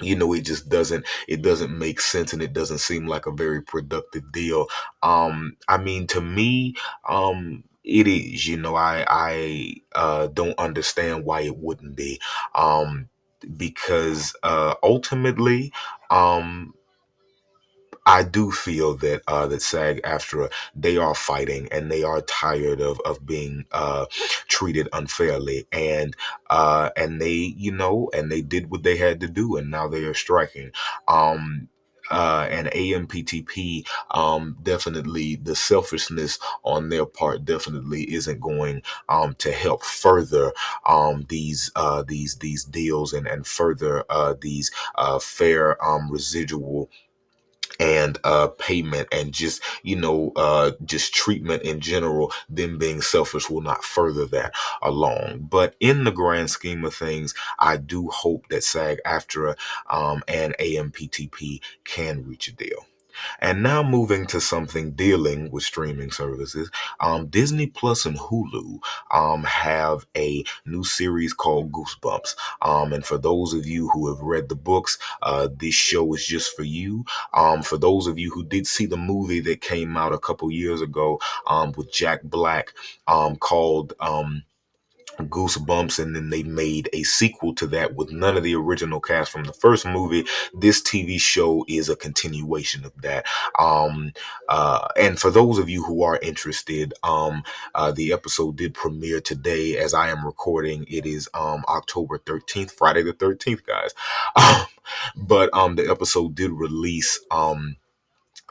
you 0.00 0.14
know 0.16 0.32
it 0.32 0.42
just 0.42 0.68
doesn't 0.68 1.06
it 1.28 1.42
doesn't 1.42 1.76
make 1.76 2.00
sense 2.00 2.32
and 2.32 2.42
it 2.42 2.52
doesn't 2.52 2.78
seem 2.78 3.06
like 3.06 3.26
a 3.26 3.32
very 3.32 3.62
productive 3.62 4.30
deal. 4.32 4.66
Um 5.02 5.56
i 5.68 5.76
mean 5.78 6.06
to 6.08 6.20
me 6.20 6.74
um 7.08 7.64
it 7.84 8.06
is 8.06 8.46
you 8.46 8.56
know 8.56 8.74
i 8.74 9.04
i 9.08 9.74
uh 9.94 10.26
don't 10.28 10.58
understand 10.58 11.24
why 11.24 11.40
it 11.42 11.56
wouldn't 11.56 11.96
be 11.96 12.20
um 12.54 13.08
because 13.56 14.34
uh 14.42 14.74
ultimately 14.82 15.72
um 16.10 16.74
I 18.06 18.22
do 18.22 18.52
feel 18.52 18.94
that 18.98 19.22
uh, 19.26 19.46
that 19.48 19.62
SAG 19.62 20.00
AFTRA 20.02 20.50
they 20.74 20.96
are 20.96 21.14
fighting 21.14 21.68
and 21.72 21.90
they 21.90 22.02
are 22.04 22.20
tired 22.22 22.80
of 22.80 23.00
of 23.04 23.26
being 23.26 23.64
uh, 23.72 24.06
treated 24.48 24.88
unfairly 24.92 25.66
and 25.72 26.14
uh, 26.48 26.90
and 26.96 27.20
they 27.20 27.32
you 27.56 27.72
know 27.72 28.08
and 28.14 28.30
they 28.30 28.42
did 28.42 28.70
what 28.70 28.82
they 28.84 28.96
had 28.96 29.20
to 29.20 29.28
do 29.28 29.56
and 29.56 29.70
now 29.70 29.88
they 29.88 30.04
are 30.04 30.14
striking. 30.14 30.70
Um, 31.08 31.68
uh, 32.08 32.46
and 32.52 32.68
AMPTP, 32.72 33.84
um, 34.12 34.56
definitely 34.62 35.34
the 35.42 35.56
selfishness 35.56 36.38
on 36.62 36.88
their 36.88 37.04
part 37.04 37.44
definitely 37.44 38.04
isn't 38.14 38.38
going 38.40 38.80
um, 39.08 39.34
to 39.38 39.50
help 39.50 39.82
further 39.82 40.52
um, 40.86 41.26
these 41.28 41.72
uh, 41.74 42.04
these 42.06 42.36
these 42.36 42.62
deals 42.64 43.12
and 43.12 43.26
and 43.26 43.44
further 43.44 44.04
uh, 44.08 44.34
these 44.40 44.70
uh, 44.94 45.18
fair 45.18 45.84
um, 45.84 46.08
residual 46.08 46.88
and 47.80 48.18
uh 48.24 48.48
payment 48.48 49.08
and 49.12 49.32
just 49.32 49.62
you 49.82 49.96
know 49.96 50.32
uh 50.36 50.72
just 50.84 51.14
treatment 51.14 51.62
in 51.62 51.80
general 51.80 52.32
them 52.48 52.78
being 52.78 53.00
selfish 53.00 53.50
will 53.50 53.60
not 53.62 53.84
further 53.84 54.26
that 54.26 54.54
along. 54.82 55.46
But 55.50 55.74
in 55.80 56.04
the 56.04 56.10
grand 56.12 56.50
scheme 56.50 56.84
of 56.84 56.94
things 56.94 57.34
i 57.58 57.76
do 57.76 58.08
hope 58.08 58.48
that 58.48 58.64
sag 58.64 59.00
aftra 59.06 59.56
um 59.90 60.22
and 60.28 60.54
amptp 60.60 61.60
can 61.84 62.24
reach 62.26 62.48
a 62.48 62.52
deal 62.52 62.86
and 63.40 63.62
now 63.62 63.82
moving 63.82 64.26
to 64.26 64.40
something 64.40 64.92
dealing 64.92 65.50
with 65.50 65.64
streaming 65.64 66.10
services, 66.10 66.70
um, 67.00 67.26
Disney 67.26 67.66
Plus 67.66 68.06
and 68.06 68.18
Hulu 68.18 68.78
um, 69.10 69.42
have 69.44 70.06
a 70.16 70.44
new 70.64 70.84
series 70.84 71.32
called 71.32 71.72
Goosebumps. 71.72 72.34
Um, 72.62 72.92
and 72.92 73.04
for 73.04 73.18
those 73.18 73.54
of 73.54 73.66
you 73.66 73.88
who 73.90 74.08
have 74.08 74.20
read 74.20 74.48
the 74.48 74.56
books, 74.56 74.98
uh, 75.22 75.48
this 75.56 75.74
show 75.74 76.14
is 76.14 76.26
just 76.26 76.56
for 76.56 76.62
you. 76.62 77.04
Um, 77.34 77.62
for 77.62 77.78
those 77.78 78.06
of 78.06 78.18
you 78.18 78.30
who 78.30 78.44
did 78.44 78.66
see 78.66 78.86
the 78.86 78.96
movie 78.96 79.40
that 79.40 79.60
came 79.60 79.96
out 79.96 80.12
a 80.12 80.18
couple 80.18 80.50
years 80.50 80.80
ago 80.80 81.20
um, 81.46 81.72
with 81.76 81.92
Jack 81.92 82.22
Black 82.22 82.72
um, 83.06 83.36
called. 83.36 83.94
Um, 85.18 85.28
Goosebumps, 85.28 86.02
and 86.02 86.14
then 86.14 86.30
they 86.30 86.42
made 86.42 86.88
a 86.92 87.02
sequel 87.02 87.54
to 87.56 87.66
that 87.68 87.94
with 87.94 88.10
none 88.12 88.36
of 88.36 88.42
the 88.42 88.54
original 88.54 89.00
cast 89.00 89.30
from 89.30 89.44
the 89.44 89.52
first 89.52 89.86
movie. 89.86 90.24
This 90.54 90.80
TV 90.80 91.20
show 91.20 91.64
is 91.68 91.88
a 91.88 91.96
continuation 91.96 92.84
of 92.84 92.92
that. 93.02 93.26
Um, 93.58 94.12
uh, 94.48 94.88
and 94.96 95.18
for 95.18 95.30
those 95.30 95.58
of 95.58 95.68
you 95.68 95.84
who 95.84 96.02
are 96.02 96.18
interested, 96.22 96.94
um, 97.02 97.42
uh, 97.74 97.92
the 97.92 98.12
episode 98.12 98.56
did 98.56 98.74
premiere 98.74 99.20
today 99.20 99.76
as 99.78 99.94
I 99.94 100.08
am 100.08 100.24
recording. 100.24 100.86
It 100.88 101.06
is 101.06 101.28
um, 101.34 101.64
October 101.68 102.18
13th, 102.18 102.72
Friday 102.72 103.02
the 103.02 103.12
13th, 103.12 103.62
guys. 103.64 104.66
but 105.16 105.50
um, 105.52 105.76
the 105.76 105.90
episode 105.90 106.34
did 106.34 106.50
release. 106.52 107.20
Um, 107.30 107.76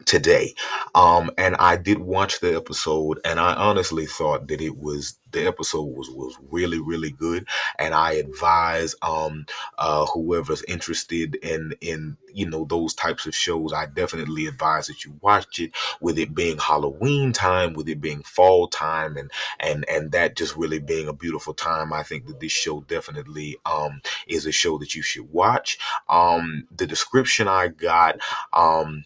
today. 0.05 0.53
Um, 0.93 1.31
and 1.37 1.55
I 1.57 1.77
did 1.77 1.99
watch 1.99 2.39
the 2.39 2.55
episode, 2.55 3.19
and 3.23 3.39
I 3.39 3.53
honestly 3.53 4.05
thought 4.05 4.47
that 4.47 4.61
it 4.61 4.77
was 4.77 5.17
the 5.31 5.45
episode 5.45 5.83
was 5.83 6.09
was 6.09 6.37
really 6.49 6.79
really 6.79 7.11
good. 7.11 7.47
And 7.77 7.93
I 7.93 8.13
advise 8.13 8.95
um 9.01 9.45
uh 9.77 10.05
whoever's 10.05 10.63
interested 10.63 11.35
in 11.35 11.73
in 11.81 12.17
you 12.33 12.49
know 12.49 12.65
those 12.65 12.93
types 12.93 13.25
of 13.25 13.35
shows, 13.35 13.73
I 13.73 13.85
definitely 13.85 14.47
advise 14.47 14.87
that 14.87 15.03
you 15.03 15.13
watch 15.21 15.59
it. 15.59 15.71
With 16.01 16.17
it 16.17 16.33
being 16.33 16.57
Halloween 16.57 17.31
time, 17.33 17.73
with 17.73 17.87
it 17.89 18.01
being 18.01 18.23
fall 18.23 18.67
time, 18.67 19.17
and 19.17 19.31
and 19.59 19.85
and 19.89 20.11
that 20.11 20.35
just 20.35 20.55
really 20.55 20.79
being 20.79 21.07
a 21.07 21.13
beautiful 21.13 21.53
time, 21.53 21.93
I 21.93 22.03
think 22.03 22.27
that 22.27 22.39
this 22.39 22.51
show 22.51 22.81
definitely 22.81 23.57
um 23.65 24.01
is 24.27 24.45
a 24.45 24.51
show 24.51 24.77
that 24.79 24.95
you 24.95 25.01
should 25.01 25.31
watch. 25.31 25.77
Um, 26.09 26.67
the 26.75 26.87
description 26.87 27.47
I 27.47 27.67
got 27.69 28.19
um 28.53 29.05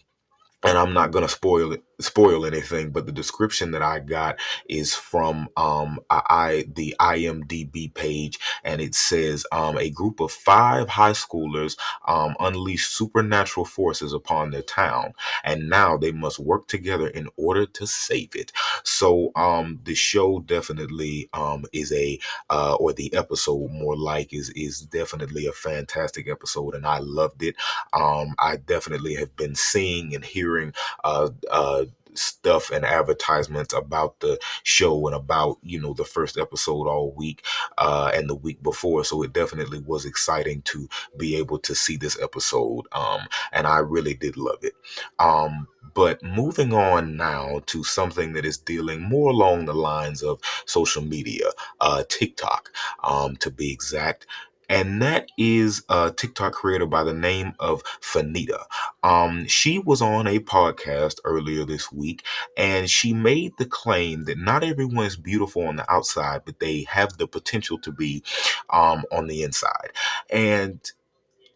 and 0.64 0.78
I'm 0.78 0.92
not 0.92 1.10
gonna 1.12 1.28
spoil 1.28 1.72
it, 1.72 1.82
spoil 2.00 2.46
anything, 2.46 2.90
but 2.90 3.06
the 3.06 3.12
description 3.12 3.72
that 3.72 3.82
I 3.82 4.00
got 4.00 4.38
is 4.68 4.94
from 4.94 5.48
um 5.56 6.00
I, 6.10 6.22
I 6.28 6.64
the 6.74 6.96
IMDb 7.00 7.92
page, 7.94 8.38
and 8.64 8.80
it 8.80 8.94
says 8.94 9.46
um 9.52 9.78
a 9.78 9.90
group 9.90 10.20
of 10.20 10.30
five 10.32 10.88
high 10.88 11.12
schoolers 11.12 11.76
um 12.06 12.34
unleashed 12.40 12.92
supernatural 12.94 13.66
forces 13.66 14.12
upon 14.12 14.50
their 14.50 14.62
town, 14.62 15.12
and 15.44 15.68
now 15.68 15.96
they 15.96 16.12
must 16.12 16.38
work 16.38 16.66
together 16.68 17.08
in 17.08 17.28
order 17.36 17.66
to 17.66 17.86
save 17.86 18.34
it. 18.34 18.52
So 18.84 19.30
um 19.36 19.80
the 19.84 19.94
show 19.94 20.40
definitely 20.40 21.28
um 21.32 21.64
is 21.72 21.92
a 21.92 22.18
uh 22.50 22.74
or 22.74 22.92
the 22.92 23.12
episode 23.14 23.70
more 23.70 23.96
like 23.96 24.32
is 24.32 24.50
is 24.50 24.80
definitely 24.80 25.46
a 25.46 25.52
fantastic 25.52 26.28
episode, 26.28 26.74
and 26.74 26.86
I 26.86 26.98
loved 26.98 27.42
it. 27.42 27.56
Um 27.92 28.34
I 28.38 28.56
definitely 28.56 29.14
have 29.14 29.34
been 29.36 29.54
seeing 29.54 30.14
and 30.14 30.24
hearing 30.24 30.72
uh 31.04 31.30
uh 31.50 31.84
stuff 32.14 32.70
and 32.70 32.84
advertisements 32.84 33.74
about 33.74 34.20
the 34.20 34.38
show 34.62 35.06
and 35.06 35.16
about 35.16 35.58
you 35.62 35.80
know 35.80 35.94
the 35.94 36.04
first 36.04 36.38
episode 36.38 36.86
all 36.86 37.12
week 37.12 37.44
uh 37.78 38.10
and 38.14 38.28
the 38.28 38.34
week 38.34 38.62
before. 38.62 39.04
So 39.04 39.22
it 39.22 39.32
definitely 39.32 39.80
was 39.80 40.04
exciting 40.04 40.62
to 40.62 40.88
be 41.16 41.36
able 41.36 41.58
to 41.60 41.74
see 41.74 41.96
this 41.96 42.20
episode 42.20 42.86
um 42.92 43.20
and 43.52 43.66
i 43.66 43.78
really 43.78 44.14
did 44.14 44.36
love 44.36 44.62
it. 44.62 44.74
Um 45.18 45.66
but 45.94 46.22
moving 46.22 46.72
on 46.72 47.16
now 47.16 47.60
to 47.66 47.82
something 47.82 48.32
that 48.34 48.44
is 48.44 48.58
dealing 48.58 49.00
more 49.02 49.30
along 49.30 49.64
the 49.64 49.74
lines 49.74 50.22
of 50.22 50.40
social 50.66 51.02
media 51.02 51.46
uh 51.80 52.04
tiktok 52.08 52.70
um 53.02 53.36
to 53.36 53.50
be 53.50 53.72
exact 53.72 54.26
and 54.70 55.02
that 55.02 55.28
is 55.36 55.82
a 55.88 56.12
TikTok 56.16 56.52
creator 56.52 56.86
by 56.86 57.02
the 57.02 57.12
name 57.12 57.52
of 57.58 57.82
Fanita. 58.00 58.62
Um, 59.02 59.46
she 59.48 59.80
was 59.80 60.00
on 60.00 60.28
a 60.28 60.38
podcast 60.38 61.16
earlier 61.24 61.64
this 61.66 61.90
week, 61.90 62.24
and 62.56 62.88
she 62.88 63.12
made 63.12 63.52
the 63.58 63.66
claim 63.66 64.24
that 64.24 64.38
not 64.38 64.62
everyone 64.62 65.04
is 65.04 65.16
beautiful 65.16 65.66
on 65.66 65.76
the 65.76 65.92
outside, 65.92 66.42
but 66.46 66.60
they 66.60 66.84
have 66.84 67.18
the 67.18 67.26
potential 67.26 67.78
to 67.80 67.90
be 67.90 68.22
um, 68.70 69.04
on 69.10 69.26
the 69.26 69.42
inside. 69.42 69.90
And 70.30 70.80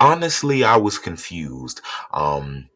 honestly, 0.00 0.64
I 0.64 0.76
was 0.76 0.98
confused. 0.98 1.80
Um, 2.12 2.68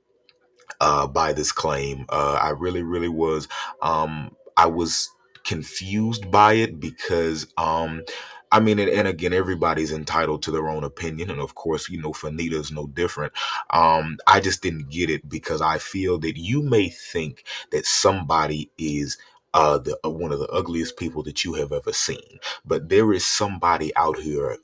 uh, 0.81 1.09
by 1.09 1.33
this 1.33 1.51
claim. 1.51 2.07
Uh, 2.09 2.39
I 2.41 2.51
really, 2.51 2.85
really 2.85 3.09
was. 3.09 3.49
Um, 3.83 4.37
I 4.57 4.67
was 4.67 5.11
confused 5.45 6.31
by 6.31 6.53
it 6.53 6.79
because, 6.79 7.47
um, 7.57 8.03
I 8.51 8.61
mean, 8.61 8.79
and, 8.79 8.89
and 8.91 9.09
again, 9.09 9.33
everybody's 9.33 9.93
entitled 9.93 10.43
to 10.43 10.51
their 10.51 10.69
own 10.69 10.85
opinion, 10.85 11.31
and 11.31 11.41
of 11.41 11.55
course, 11.55 11.89
you 11.89 12.01
know, 12.01 12.13
Fanita's 12.13 12.73
no 12.73 12.87
different. 12.89 13.33
Um, 13.71 14.19
I 14.27 14.41
just 14.41 14.63
didn't 14.63 14.91
get 14.91 15.11
it 15.11 15.29
because 15.29 15.61
I 15.61 15.79
feel 15.79 16.19
that 16.19 16.37
you 16.37 16.63
may 16.63 16.89
think 16.89 17.45
that 17.73 17.87
somebody 17.87 18.71
is 18.79 19.19
uh, 19.55 19.79
the 19.79 19.99
uh, 20.05 20.11
one 20.11 20.33
of 20.33 20.41
the 20.41 20.49
ugliest 20.49 20.97
people 20.97 21.23
that 21.25 21.45
you 21.45 21.55
have 21.55 21.73
ever 21.73 21.93
seen, 21.93 22.39
but 22.65 22.89
there 22.89 23.13
is 23.13 23.27
somebody 23.27 23.95
out 23.97 24.19
here 24.19 24.57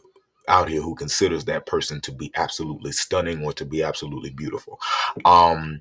out 0.49 0.68
here 0.68 0.83
who 0.83 0.94
considers 0.94 1.47
that 1.47 1.66
person 1.66 2.01
to 2.03 2.12
be 2.12 2.31
absolutely 2.35 2.92
stunning 2.92 3.42
or 3.42 3.53
to 3.55 3.64
be 3.64 3.83
absolutely 3.83 4.31
beautiful. 4.31 4.79
Um, 5.25 5.81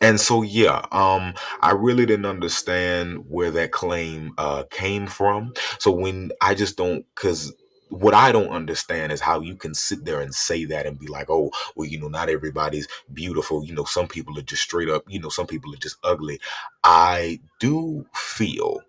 and 0.00 0.20
so 0.20 0.42
yeah 0.42 0.84
um 0.92 1.34
i 1.62 1.72
really 1.72 2.06
didn't 2.06 2.26
understand 2.26 3.24
where 3.28 3.50
that 3.50 3.72
claim 3.72 4.32
uh 4.38 4.64
came 4.70 5.06
from. 5.06 5.52
So 5.78 5.90
when 5.90 6.32
i 6.40 6.54
just 6.54 6.76
don't 6.76 7.04
because 7.14 7.52
what 7.90 8.14
i 8.14 8.32
don't 8.32 8.48
understand 8.50 9.12
is 9.12 9.20
how 9.20 9.40
you 9.40 9.54
can 9.54 9.74
sit 9.74 10.04
there 10.04 10.20
and 10.20 10.34
say 10.34 10.64
that 10.64 10.86
and 10.86 10.98
be 10.98 11.06
like 11.06 11.30
oh 11.30 11.50
well 11.76 11.88
you 11.88 11.98
know 12.00 12.08
not 12.08 12.28
everybody's 12.28 12.88
beautiful. 13.12 13.64
You 13.64 13.74
know 13.74 13.84
some 13.84 14.08
people 14.08 14.38
are 14.38 14.42
just 14.42 14.62
straight 14.62 14.88
up 14.88 15.04
you 15.08 15.20
know 15.20 15.28
some 15.28 15.46
people 15.46 15.72
are 15.74 15.78
just 15.78 15.96
ugly. 16.04 16.40
I 16.84 17.40
do 17.60 18.06
feel 18.14 18.80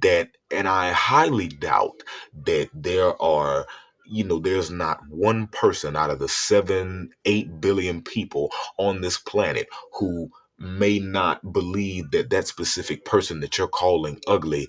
that 0.00 0.30
and 0.50 0.68
i 0.68 0.90
highly 0.92 1.48
doubt 1.48 2.02
that 2.44 2.68
there 2.74 3.20
are 3.22 3.66
you 4.06 4.24
know 4.24 4.38
there's 4.38 4.70
not 4.70 5.00
one 5.08 5.46
person 5.48 5.96
out 5.96 6.10
of 6.10 6.18
the 6.18 6.28
7 6.28 7.10
8 7.24 7.60
billion 7.60 8.02
people 8.02 8.50
on 8.78 9.00
this 9.00 9.18
planet 9.18 9.68
who 9.94 10.30
may 10.64 10.98
not 10.98 11.52
believe 11.52 12.10
that 12.12 12.30
that 12.30 12.46
specific 12.48 13.04
person 13.04 13.40
that 13.40 13.58
you're 13.58 13.68
calling 13.68 14.20
ugly, 14.26 14.68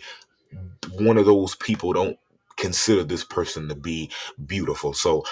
one 0.99 1.17
of 1.17 1.25
those 1.25 1.55
people 1.55 1.93
don't 1.93 2.17
consider 2.58 3.03
this 3.03 3.23
person 3.23 3.67
to 3.69 3.75
be 3.75 4.10
beautiful. 4.45 4.93
So 4.93 5.23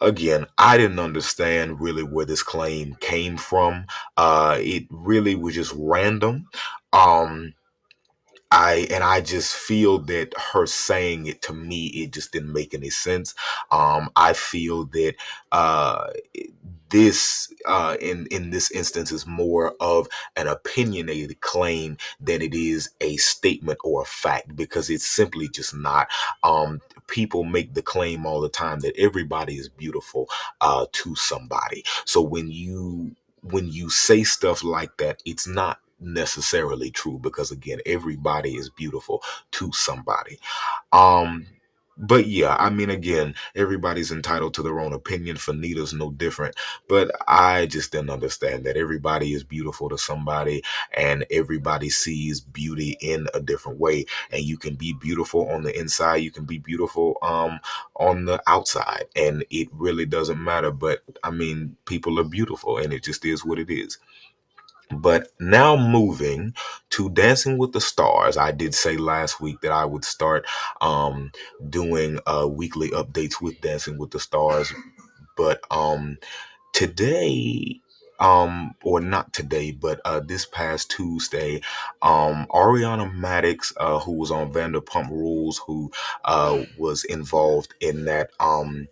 again, 0.00 0.46
I 0.58 0.76
didn't 0.76 0.98
understand 0.98 1.80
really 1.80 2.02
where 2.02 2.26
this 2.26 2.42
claim 2.42 2.96
came 3.00 3.36
from. 3.36 3.86
Uh, 4.16 4.56
it 4.60 4.84
really 4.90 5.34
was 5.34 5.54
just 5.54 5.74
random. 5.76 6.46
Um, 6.92 7.54
I 8.52 8.88
and 8.90 9.04
I 9.04 9.20
just 9.20 9.54
feel 9.54 9.98
that 10.06 10.34
her 10.52 10.66
saying 10.66 11.26
it 11.26 11.40
to 11.42 11.52
me, 11.52 11.86
it 11.86 12.12
just 12.12 12.32
didn't 12.32 12.52
make 12.52 12.74
any 12.74 12.90
sense. 12.90 13.34
Um, 13.70 14.10
I 14.16 14.32
feel 14.32 14.86
that 14.86 15.14
uh, 15.52 16.08
this 16.90 17.52
uh, 17.66 17.96
in 18.00 18.26
in 18.30 18.50
this 18.50 18.70
instance 18.72 19.12
is 19.12 19.26
more 19.26 19.74
of 19.80 20.08
an 20.36 20.48
opinionated 20.48 21.40
claim 21.40 21.96
than 22.20 22.42
it 22.42 22.54
is 22.54 22.90
a 23.00 23.16
statement 23.18 23.78
or 23.84 24.02
a 24.02 24.06
fact 24.06 24.56
because 24.56 24.90
it's 24.90 25.06
simply 25.06 25.48
just 25.48 25.74
not. 25.74 26.08
Um, 26.42 26.80
people 27.08 27.44
make 27.44 27.74
the 27.74 27.82
claim 27.82 28.26
all 28.26 28.40
the 28.40 28.48
time 28.48 28.80
that 28.80 28.96
everybody 28.98 29.56
is 29.56 29.68
beautiful 29.68 30.28
uh, 30.60 30.86
to 30.92 31.14
somebody. 31.16 31.84
So 32.06 32.20
when 32.22 32.50
you 32.50 33.16
when 33.42 33.68
you 33.68 33.90
say 33.90 34.24
stuff 34.24 34.64
like 34.64 34.96
that, 34.98 35.22
it's 35.26 35.46
not 35.46 35.80
necessarily 36.00 36.90
true 36.90 37.18
because 37.20 37.50
again 37.50 37.78
everybody 37.86 38.56
is 38.56 38.70
beautiful 38.70 39.22
to 39.50 39.70
somebody 39.72 40.38
um 40.92 41.46
but 42.00 42.26
yeah, 42.26 42.56
I 42.58 42.70
mean, 42.70 42.90
again, 42.90 43.34
everybody's 43.54 44.10
entitled 44.12 44.54
to 44.54 44.62
their 44.62 44.80
own 44.80 44.92
opinion. 44.94 45.36
Fanita's 45.36 45.92
no 45.94 46.10
different. 46.12 46.56
But 46.88 47.10
I 47.28 47.66
just 47.66 47.92
didn't 47.92 48.10
understand 48.10 48.64
that 48.66 48.76
everybody 48.76 49.34
is 49.34 49.44
beautiful 49.44 49.88
to 49.90 49.98
somebody 49.98 50.62
and 50.96 51.26
everybody 51.30 51.90
sees 51.90 52.40
beauty 52.40 52.96
in 53.00 53.26
a 53.34 53.40
different 53.40 53.78
way. 53.78 54.06
And 54.32 54.42
you 54.44 54.58
can 54.58 54.76
be 54.76 54.94
beautiful 54.94 55.48
on 55.50 55.62
the 55.62 55.78
inside, 55.78 56.16
you 56.16 56.30
can 56.32 56.44
be 56.46 56.58
beautiful 56.58 57.18
um 57.22 57.60
on 57.96 58.24
the 58.24 58.42
outside. 58.46 59.04
And 59.16 59.44
it 59.50 59.68
really 59.72 60.06
doesn't 60.06 60.42
matter. 60.42 60.70
But 60.72 61.02
I 61.22 61.30
mean, 61.30 61.76
people 61.86 62.18
are 62.20 62.24
beautiful 62.24 62.78
and 62.78 62.92
it 62.92 63.04
just 63.04 63.24
is 63.24 63.44
what 63.44 63.58
it 63.58 63.70
is. 63.70 63.98
But 64.92 65.28
now 65.38 65.76
moving 65.76 66.54
to 66.90 67.10
Dancing 67.10 67.58
with 67.58 67.72
the 67.72 67.80
Stars, 67.80 68.36
I 68.36 68.50
did 68.52 68.74
say 68.74 68.96
last 68.96 69.40
week 69.40 69.60
that 69.62 69.72
I 69.72 69.84
would 69.84 70.04
start 70.04 70.46
um, 70.80 71.30
doing 71.68 72.18
uh, 72.26 72.48
weekly 72.50 72.90
updates 72.90 73.40
with 73.40 73.60
Dancing 73.60 73.98
with 73.98 74.10
the 74.10 74.20
Stars. 74.20 74.72
But 75.36 75.60
um, 75.70 76.18
today, 76.74 77.80
um, 78.20 78.74
or 78.82 79.00
not 79.00 79.32
today, 79.32 79.72
but 79.72 80.00
uh, 80.04 80.20
this 80.20 80.46
past 80.46 80.90
Tuesday, 80.90 81.62
um, 82.02 82.46
Ariana 82.50 83.12
Madix, 83.14 83.72
uh, 83.78 83.98
who 84.00 84.12
was 84.12 84.30
on 84.30 84.52
Vanderpump 84.52 85.10
Rules, 85.10 85.58
who 85.66 85.90
uh, 86.24 86.64
was 86.78 87.04
involved 87.04 87.74
in 87.80 88.06
that 88.06 88.30
um, 88.40 88.88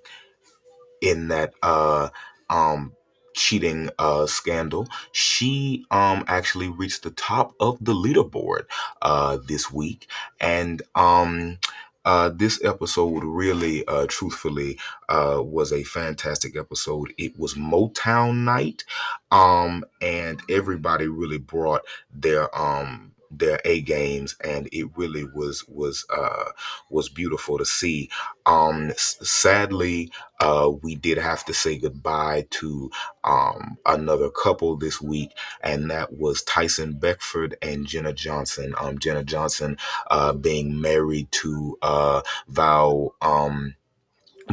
in 1.01 1.29
that 1.29 1.55
uh 1.63 2.09
um 2.51 2.93
cheating 3.38 3.88
uh 3.98 4.27
scandal 4.27 4.88
she 5.12 5.85
um 5.92 6.24
actually 6.27 6.68
reached 6.68 7.05
the 7.05 7.11
top 7.12 7.53
of 7.61 7.79
the 7.81 7.94
leaderboard 7.94 8.64
uh 9.03 9.38
this 9.46 9.70
week 9.72 10.09
and 10.40 10.83
um 10.96 11.57
uh, 12.05 12.31
this 12.31 12.64
episode 12.64 13.22
really, 13.22 13.87
uh, 13.87 14.07
truthfully, 14.09 14.79
uh, 15.11 15.42
was 15.44 15.74
a 15.74 15.83
fantastic 15.85 16.57
episode. 16.57 17.12
It 17.18 17.38
was 17.38 17.53
Motown 17.53 18.44
night, 18.44 18.85
um, 19.31 19.85
and 20.01 20.40
everybody 20.48 21.07
really 21.07 21.37
brought 21.37 21.83
their 22.11 22.48
um 22.59 23.12
their 23.31 23.61
A 23.64 23.81
games, 23.83 24.37
and 24.45 24.69
it 24.73 24.87
really 24.97 25.25
was 25.25 25.64
was 25.69 26.05
uh 26.11 26.51
was 26.91 27.09
beautiful 27.09 27.59
to 27.59 27.64
see. 27.64 28.11
Um, 28.47 28.93
sadly, 28.97 30.11
uh, 30.41 30.71
we 30.83 30.95
did 30.95 31.19
have 31.19 31.45
to 31.47 31.55
say 31.55 31.79
goodbye 31.79 32.47
to 32.51 32.91
um, 33.25 33.77
another 33.87 34.31
couple 34.31 34.77
this 34.77 35.01
week, 35.01 35.33
and 35.62 35.91
that 35.91 36.17
was 36.17 36.43
Tyson 36.43 36.95
Beckford 36.95 37.57
and 37.62 37.87
Jenna 37.87 38.12
Johnson. 38.12 38.75
Um, 38.79 38.99
Jenna 38.99 39.25
Johnson 39.25 39.77
uh, 40.11 40.33
being 40.33 40.81
married 40.81 41.31
to 41.33 41.79
uh, 41.83 42.23
Val. 42.49 43.14
Um, 43.21 43.75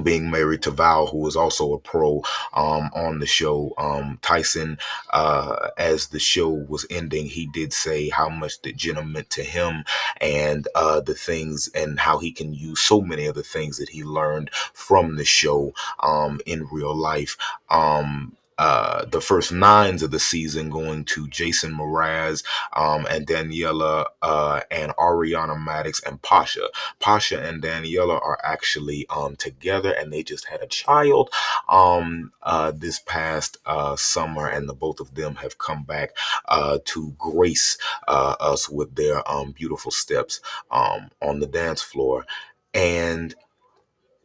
being 0.03 0.29
married 0.29 0.61
to 0.63 0.71
Val, 0.71 1.07
who 1.07 1.27
is 1.27 1.35
also 1.35 1.73
a 1.73 1.79
pro 1.79 2.23
um, 2.53 2.89
on 2.95 3.19
the 3.19 3.25
show. 3.25 3.73
Um, 3.77 4.19
Tyson, 4.21 4.77
uh, 5.11 5.69
as 5.77 6.07
the 6.07 6.19
show 6.19 6.49
was 6.49 6.85
ending, 6.89 7.25
he 7.25 7.47
did 7.47 7.73
say 7.73 8.09
how 8.09 8.29
much 8.29 8.61
that 8.61 8.75
Jenna 8.75 9.03
meant 9.03 9.29
to 9.31 9.43
him 9.43 9.83
and 10.21 10.67
uh, 10.75 11.01
the 11.01 11.15
things 11.15 11.69
and 11.73 11.99
how 11.99 12.19
he 12.19 12.31
can 12.31 12.53
use 12.53 12.79
so 12.79 13.01
many 13.01 13.25
of 13.25 13.35
the 13.35 13.43
things 13.43 13.77
that 13.77 13.89
he 13.89 14.03
learned 14.03 14.49
from 14.73 15.15
the 15.15 15.25
show 15.25 15.73
um, 16.01 16.39
in 16.45 16.67
real 16.71 16.95
life. 16.95 17.37
Um, 17.69 18.35
uh, 18.57 19.05
the 19.05 19.21
first 19.21 19.51
nines 19.51 20.03
of 20.03 20.11
the 20.11 20.19
season 20.19 20.69
going 20.69 21.05
to 21.05 21.27
Jason 21.27 21.73
Mraz 21.73 22.43
um, 22.73 23.05
and 23.09 23.27
Daniela 23.27 24.05
uh, 24.21 24.61
and 24.71 24.91
Ariana 24.93 25.57
Madix 25.57 26.05
and 26.05 26.21
Pasha. 26.21 26.69
Pasha 26.99 27.41
and 27.41 27.61
Daniela 27.61 28.21
are 28.21 28.39
actually 28.43 29.05
um, 29.09 29.35
together 29.35 29.91
and 29.91 30.11
they 30.11 30.23
just 30.23 30.45
had 30.47 30.61
a 30.61 30.67
child 30.67 31.29
um, 31.69 32.31
uh, 32.43 32.71
this 32.75 32.99
past 32.99 33.57
uh, 33.65 33.95
summer, 33.95 34.47
and 34.47 34.67
the 34.69 34.73
both 34.73 34.99
of 34.99 35.15
them 35.15 35.35
have 35.35 35.57
come 35.57 35.83
back 35.83 36.11
uh, 36.47 36.79
to 36.85 37.13
grace 37.17 37.77
uh, 38.07 38.35
us 38.39 38.69
with 38.69 38.95
their 38.95 39.29
um, 39.29 39.51
beautiful 39.51 39.91
steps 39.91 40.41
um, 40.71 41.09
on 41.21 41.39
the 41.39 41.47
dance 41.47 41.81
floor. 41.81 42.25
And 42.73 43.33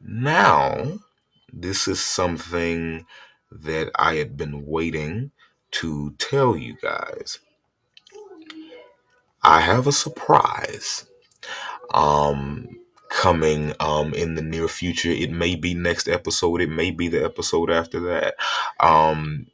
now, 0.01 0.99
this 1.53 1.88
is 1.88 2.01
something 2.01 3.07
that 3.51 3.91
I 3.97 4.17
had 4.17 4.37
been 4.37 4.67
waiting 4.67 5.31
to 5.73 6.15
tell 6.19 6.57
you 6.57 6.77
guys. 6.81 7.39
I 9.43 9.61
have 9.61 9.87
a 9.87 9.93
surprise 9.93 11.07
um 11.93 12.69
coming 13.11 13.75
um 13.81 14.15
in 14.15 14.35
the 14.35 14.43
near 14.43 14.69
future. 14.69 15.11
It 15.11 15.31
may 15.31 15.57
be 15.57 15.75
next 15.75 16.09
episode. 16.09 16.61
It 16.61 16.71
may 16.71 16.91
be 16.91 17.09
the 17.09 17.25
episode 17.25 17.71
after 17.71 18.01
that. 18.01 18.35
Um 18.79 19.47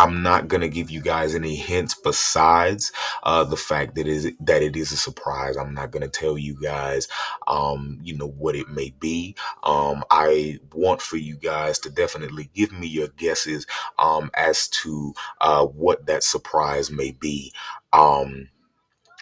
I'm 0.00 0.22
not 0.22 0.48
gonna 0.48 0.68
give 0.68 0.90
you 0.90 1.02
guys 1.02 1.34
any 1.34 1.54
hints 1.54 1.94
besides 1.94 2.90
uh, 3.22 3.44
the 3.44 3.56
fact 3.56 3.96
that 3.96 4.06
is 4.06 4.32
that 4.40 4.62
it 4.62 4.74
is 4.74 4.92
a 4.92 4.96
surprise. 4.96 5.58
I'm 5.58 5.74
not 5.74 5.90
gonna 5.90 6.08
tell 6.08 6.38
you 6.38 6.58
guys, 6.58 7.06
um, 7.46 7.98
you 8.02 8.16
know 8.16 8.28
what 8.28 8.56
it 8.56 8.70
may 8.70 8.94
be. 8.98 9.36
Um, 9.62 10.02
I 10.10 10.58
want 10.72 11.02
for 11.02 11.18
you 11.18 11.36
guys 11.36 11.78
to 11.80 11.90
definitely 11.90 12.48
give 12.54 12.72
me 12.72 12.86
your 12.86 13.08
guesses 13.08 13.66
um, 13.98 14.30
as 14.32 14.68
to 14.68 15.12
uh, 15.42 15.66
what 15.66 16.06
that 16.06 16.22
surprise 16.24 16.90
may 16.90 17.10
be. 17.10 17.52
Um, 17.92 18.48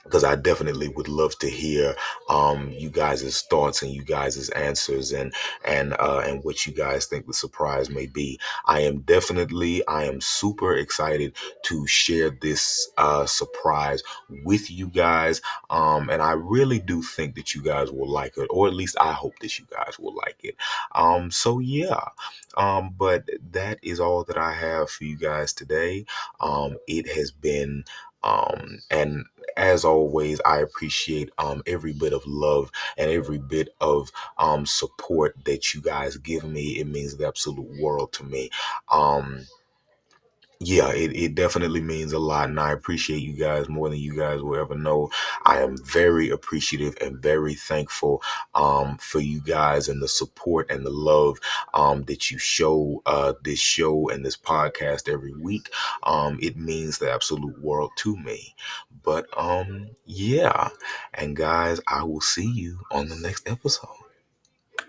because 0.05 0.25
I 0.25 0.37
definitely 0.37 0.89
would 0.89 1.09
love 1.09 1.39
to 1.39 1.49
hear 1.49 1.95
um, 2.29 2.71
you 2.71 2.91
guys' 2.91 3.43
thoughts 3.43 3.83
and 3.83 3.91
you 3.91 4.03
guys' 4.03 4.49
answers 4.51 5.13
and 5.13 5.33
and 5.65 5.95
uh, 5.99 6.23
and 6.27 6.43
what 6.45 6.67
you 6.67 6.73
guys 6.73 7.07
think 7.07 7.27
the 7.27 7.35
surprise 7.35 7.91
may 7.91 8.07
be. 8.07 8.39
I 8.67 8.81
am 8.81 9.01
definitely 9.01 9.87
I 9.87 10.05
am 10.05 10.21
super 10.21 10.75
excited 10.77 11.35
to 11.65 11.87
share 11.87 12.31
this 12.31 12.91
uh, 12.97 13.27
surprise 13.27 14.03
with 14.45 14.71
you 14.71 14.89
guys, 14.89 15.41
um, 15.71 16.11
and 16.11 16.23
I 16.23 16.33
really 16.33 16.79
do 16.79 17.03
think 17.03 17.35
that 17.37 17.55
you 17.55 17.63
guys 17.63 17.91
will 17.91 18.09
like 18.09 18.37
it, 18.37 18.47
or 18.51 18.67
at 18.67 18.75
least 18.75 18.97
I 19.01 19.13
hope 19.13 19.39
that 19.41 19.59
you 19.59 19.67
guys 19.71 19.99
will 19.99 20.15
like 20.15 20.39
it. 20.43 20.57
Um, 20.93 21.31
so 21.31 21.59
yeah, 21.59 22.01
um, 22.57 22.95
but 22.99 23.29
that 23.53 23.79
is 23.83 24.01
all 24.01 24.25
that 24.25 24.39
I 24.39 24.53
have 24.53 24.91
for 24.91 25.05
you 25.05 25.17
guys 25.17 25.53
today. 25.53 26.07
Um, 26.41 26.77
it 26.87 27.09
has 27.09 27.31
been 27.31 27.85
um, 28.23 28.79
and 28.91 29.25
as 29.57 29.85
always, 29.85 30.41
I 30.45 30.59
appreciate 30.61 31.31
um, 31.39 31.63
every 31.67 31.93
bit 31.93 32.13
of 32.13 32.27
love 32.27 32.71
and 32.97 33.11
every 33.11 33.39
bit 33.39 33.71
of 33.81 34.11
um, 34.39 34.67
support 34.67 35.35
that 35.45 35.75
you 35.75 35.81
guys 35.81 36.17
give 36.17 36.45
me. 36.45 36.79
It 36.79 36.87
means 36.87 37.17
the 37.17 37.27
absolute 37.27 37.81
world 37.81 38.13
to 38.15 38.25
me. 38.25 38.51
Um, 38.91 39.47
yeah, 40.61 40.91
it, 40.93 41.15
it 41.15 41.35
definitely 41.37 41.81
means 41.81 42.13
a 42.13 42.19
lot, 42.19 42.49
and 42.49 42.59
I 42.59 42.73
appreciate 42.73 43.23
you 43.23 43.35
guys 43.35 43.69
more 43.69 43.89
than 43.89 44.01
you 44.01 44.17
guys 44.17 44.43
will 44.43 44.59
ever 44.59 44.75
know. 44.75 45.09
I 45.45 45.61
am 45.63 45.77
very 45.85 46.31
appreciative 46.31 46.97
and 47.01 47.23
very 47.23 47.55
thankful 47.55 48.23
um, 48.57 48.99
for 48.99 49.21
you 49.21 49.41
guys 49.41 49.89
and 49.89 50.03
the 50.03 50.09
support 50.09 50.69
and 50.69 50.85
the 50.85 50.91
love 50.91 51.39
um, 51.75 52.03
that 52.05 52.33
you 52.33 52.39
show 52.39 53.01
uh, 53.07 53.35
this 53.45 53.61
show 53.61 54.09
and 54.09 54.25
this 54.27 54.37
podcast 54.37 55.09
every 55.09 55.35
week. 55.35 55.71
Um, 56.03 56.41
it 56.43 56.57
means 56.57 56.99
the 56.99 57.13
absolute 57.13 57.63
world 57.63 57.93
to 57.99 58.17
me. 58.17 58.57
But 59.05 59.27
um, 59.39 59.91
yeah, 60.07 60.71
and 61.15 61.37
guys, 61.37 61.81
I 61.87 62.03
will 62.03 62.21
see 62.21 62.51
you 62.51 62.81
on 62.91 63.09
the 63.09 63.17
next 63.17 63.49
episode. 63.49 64.08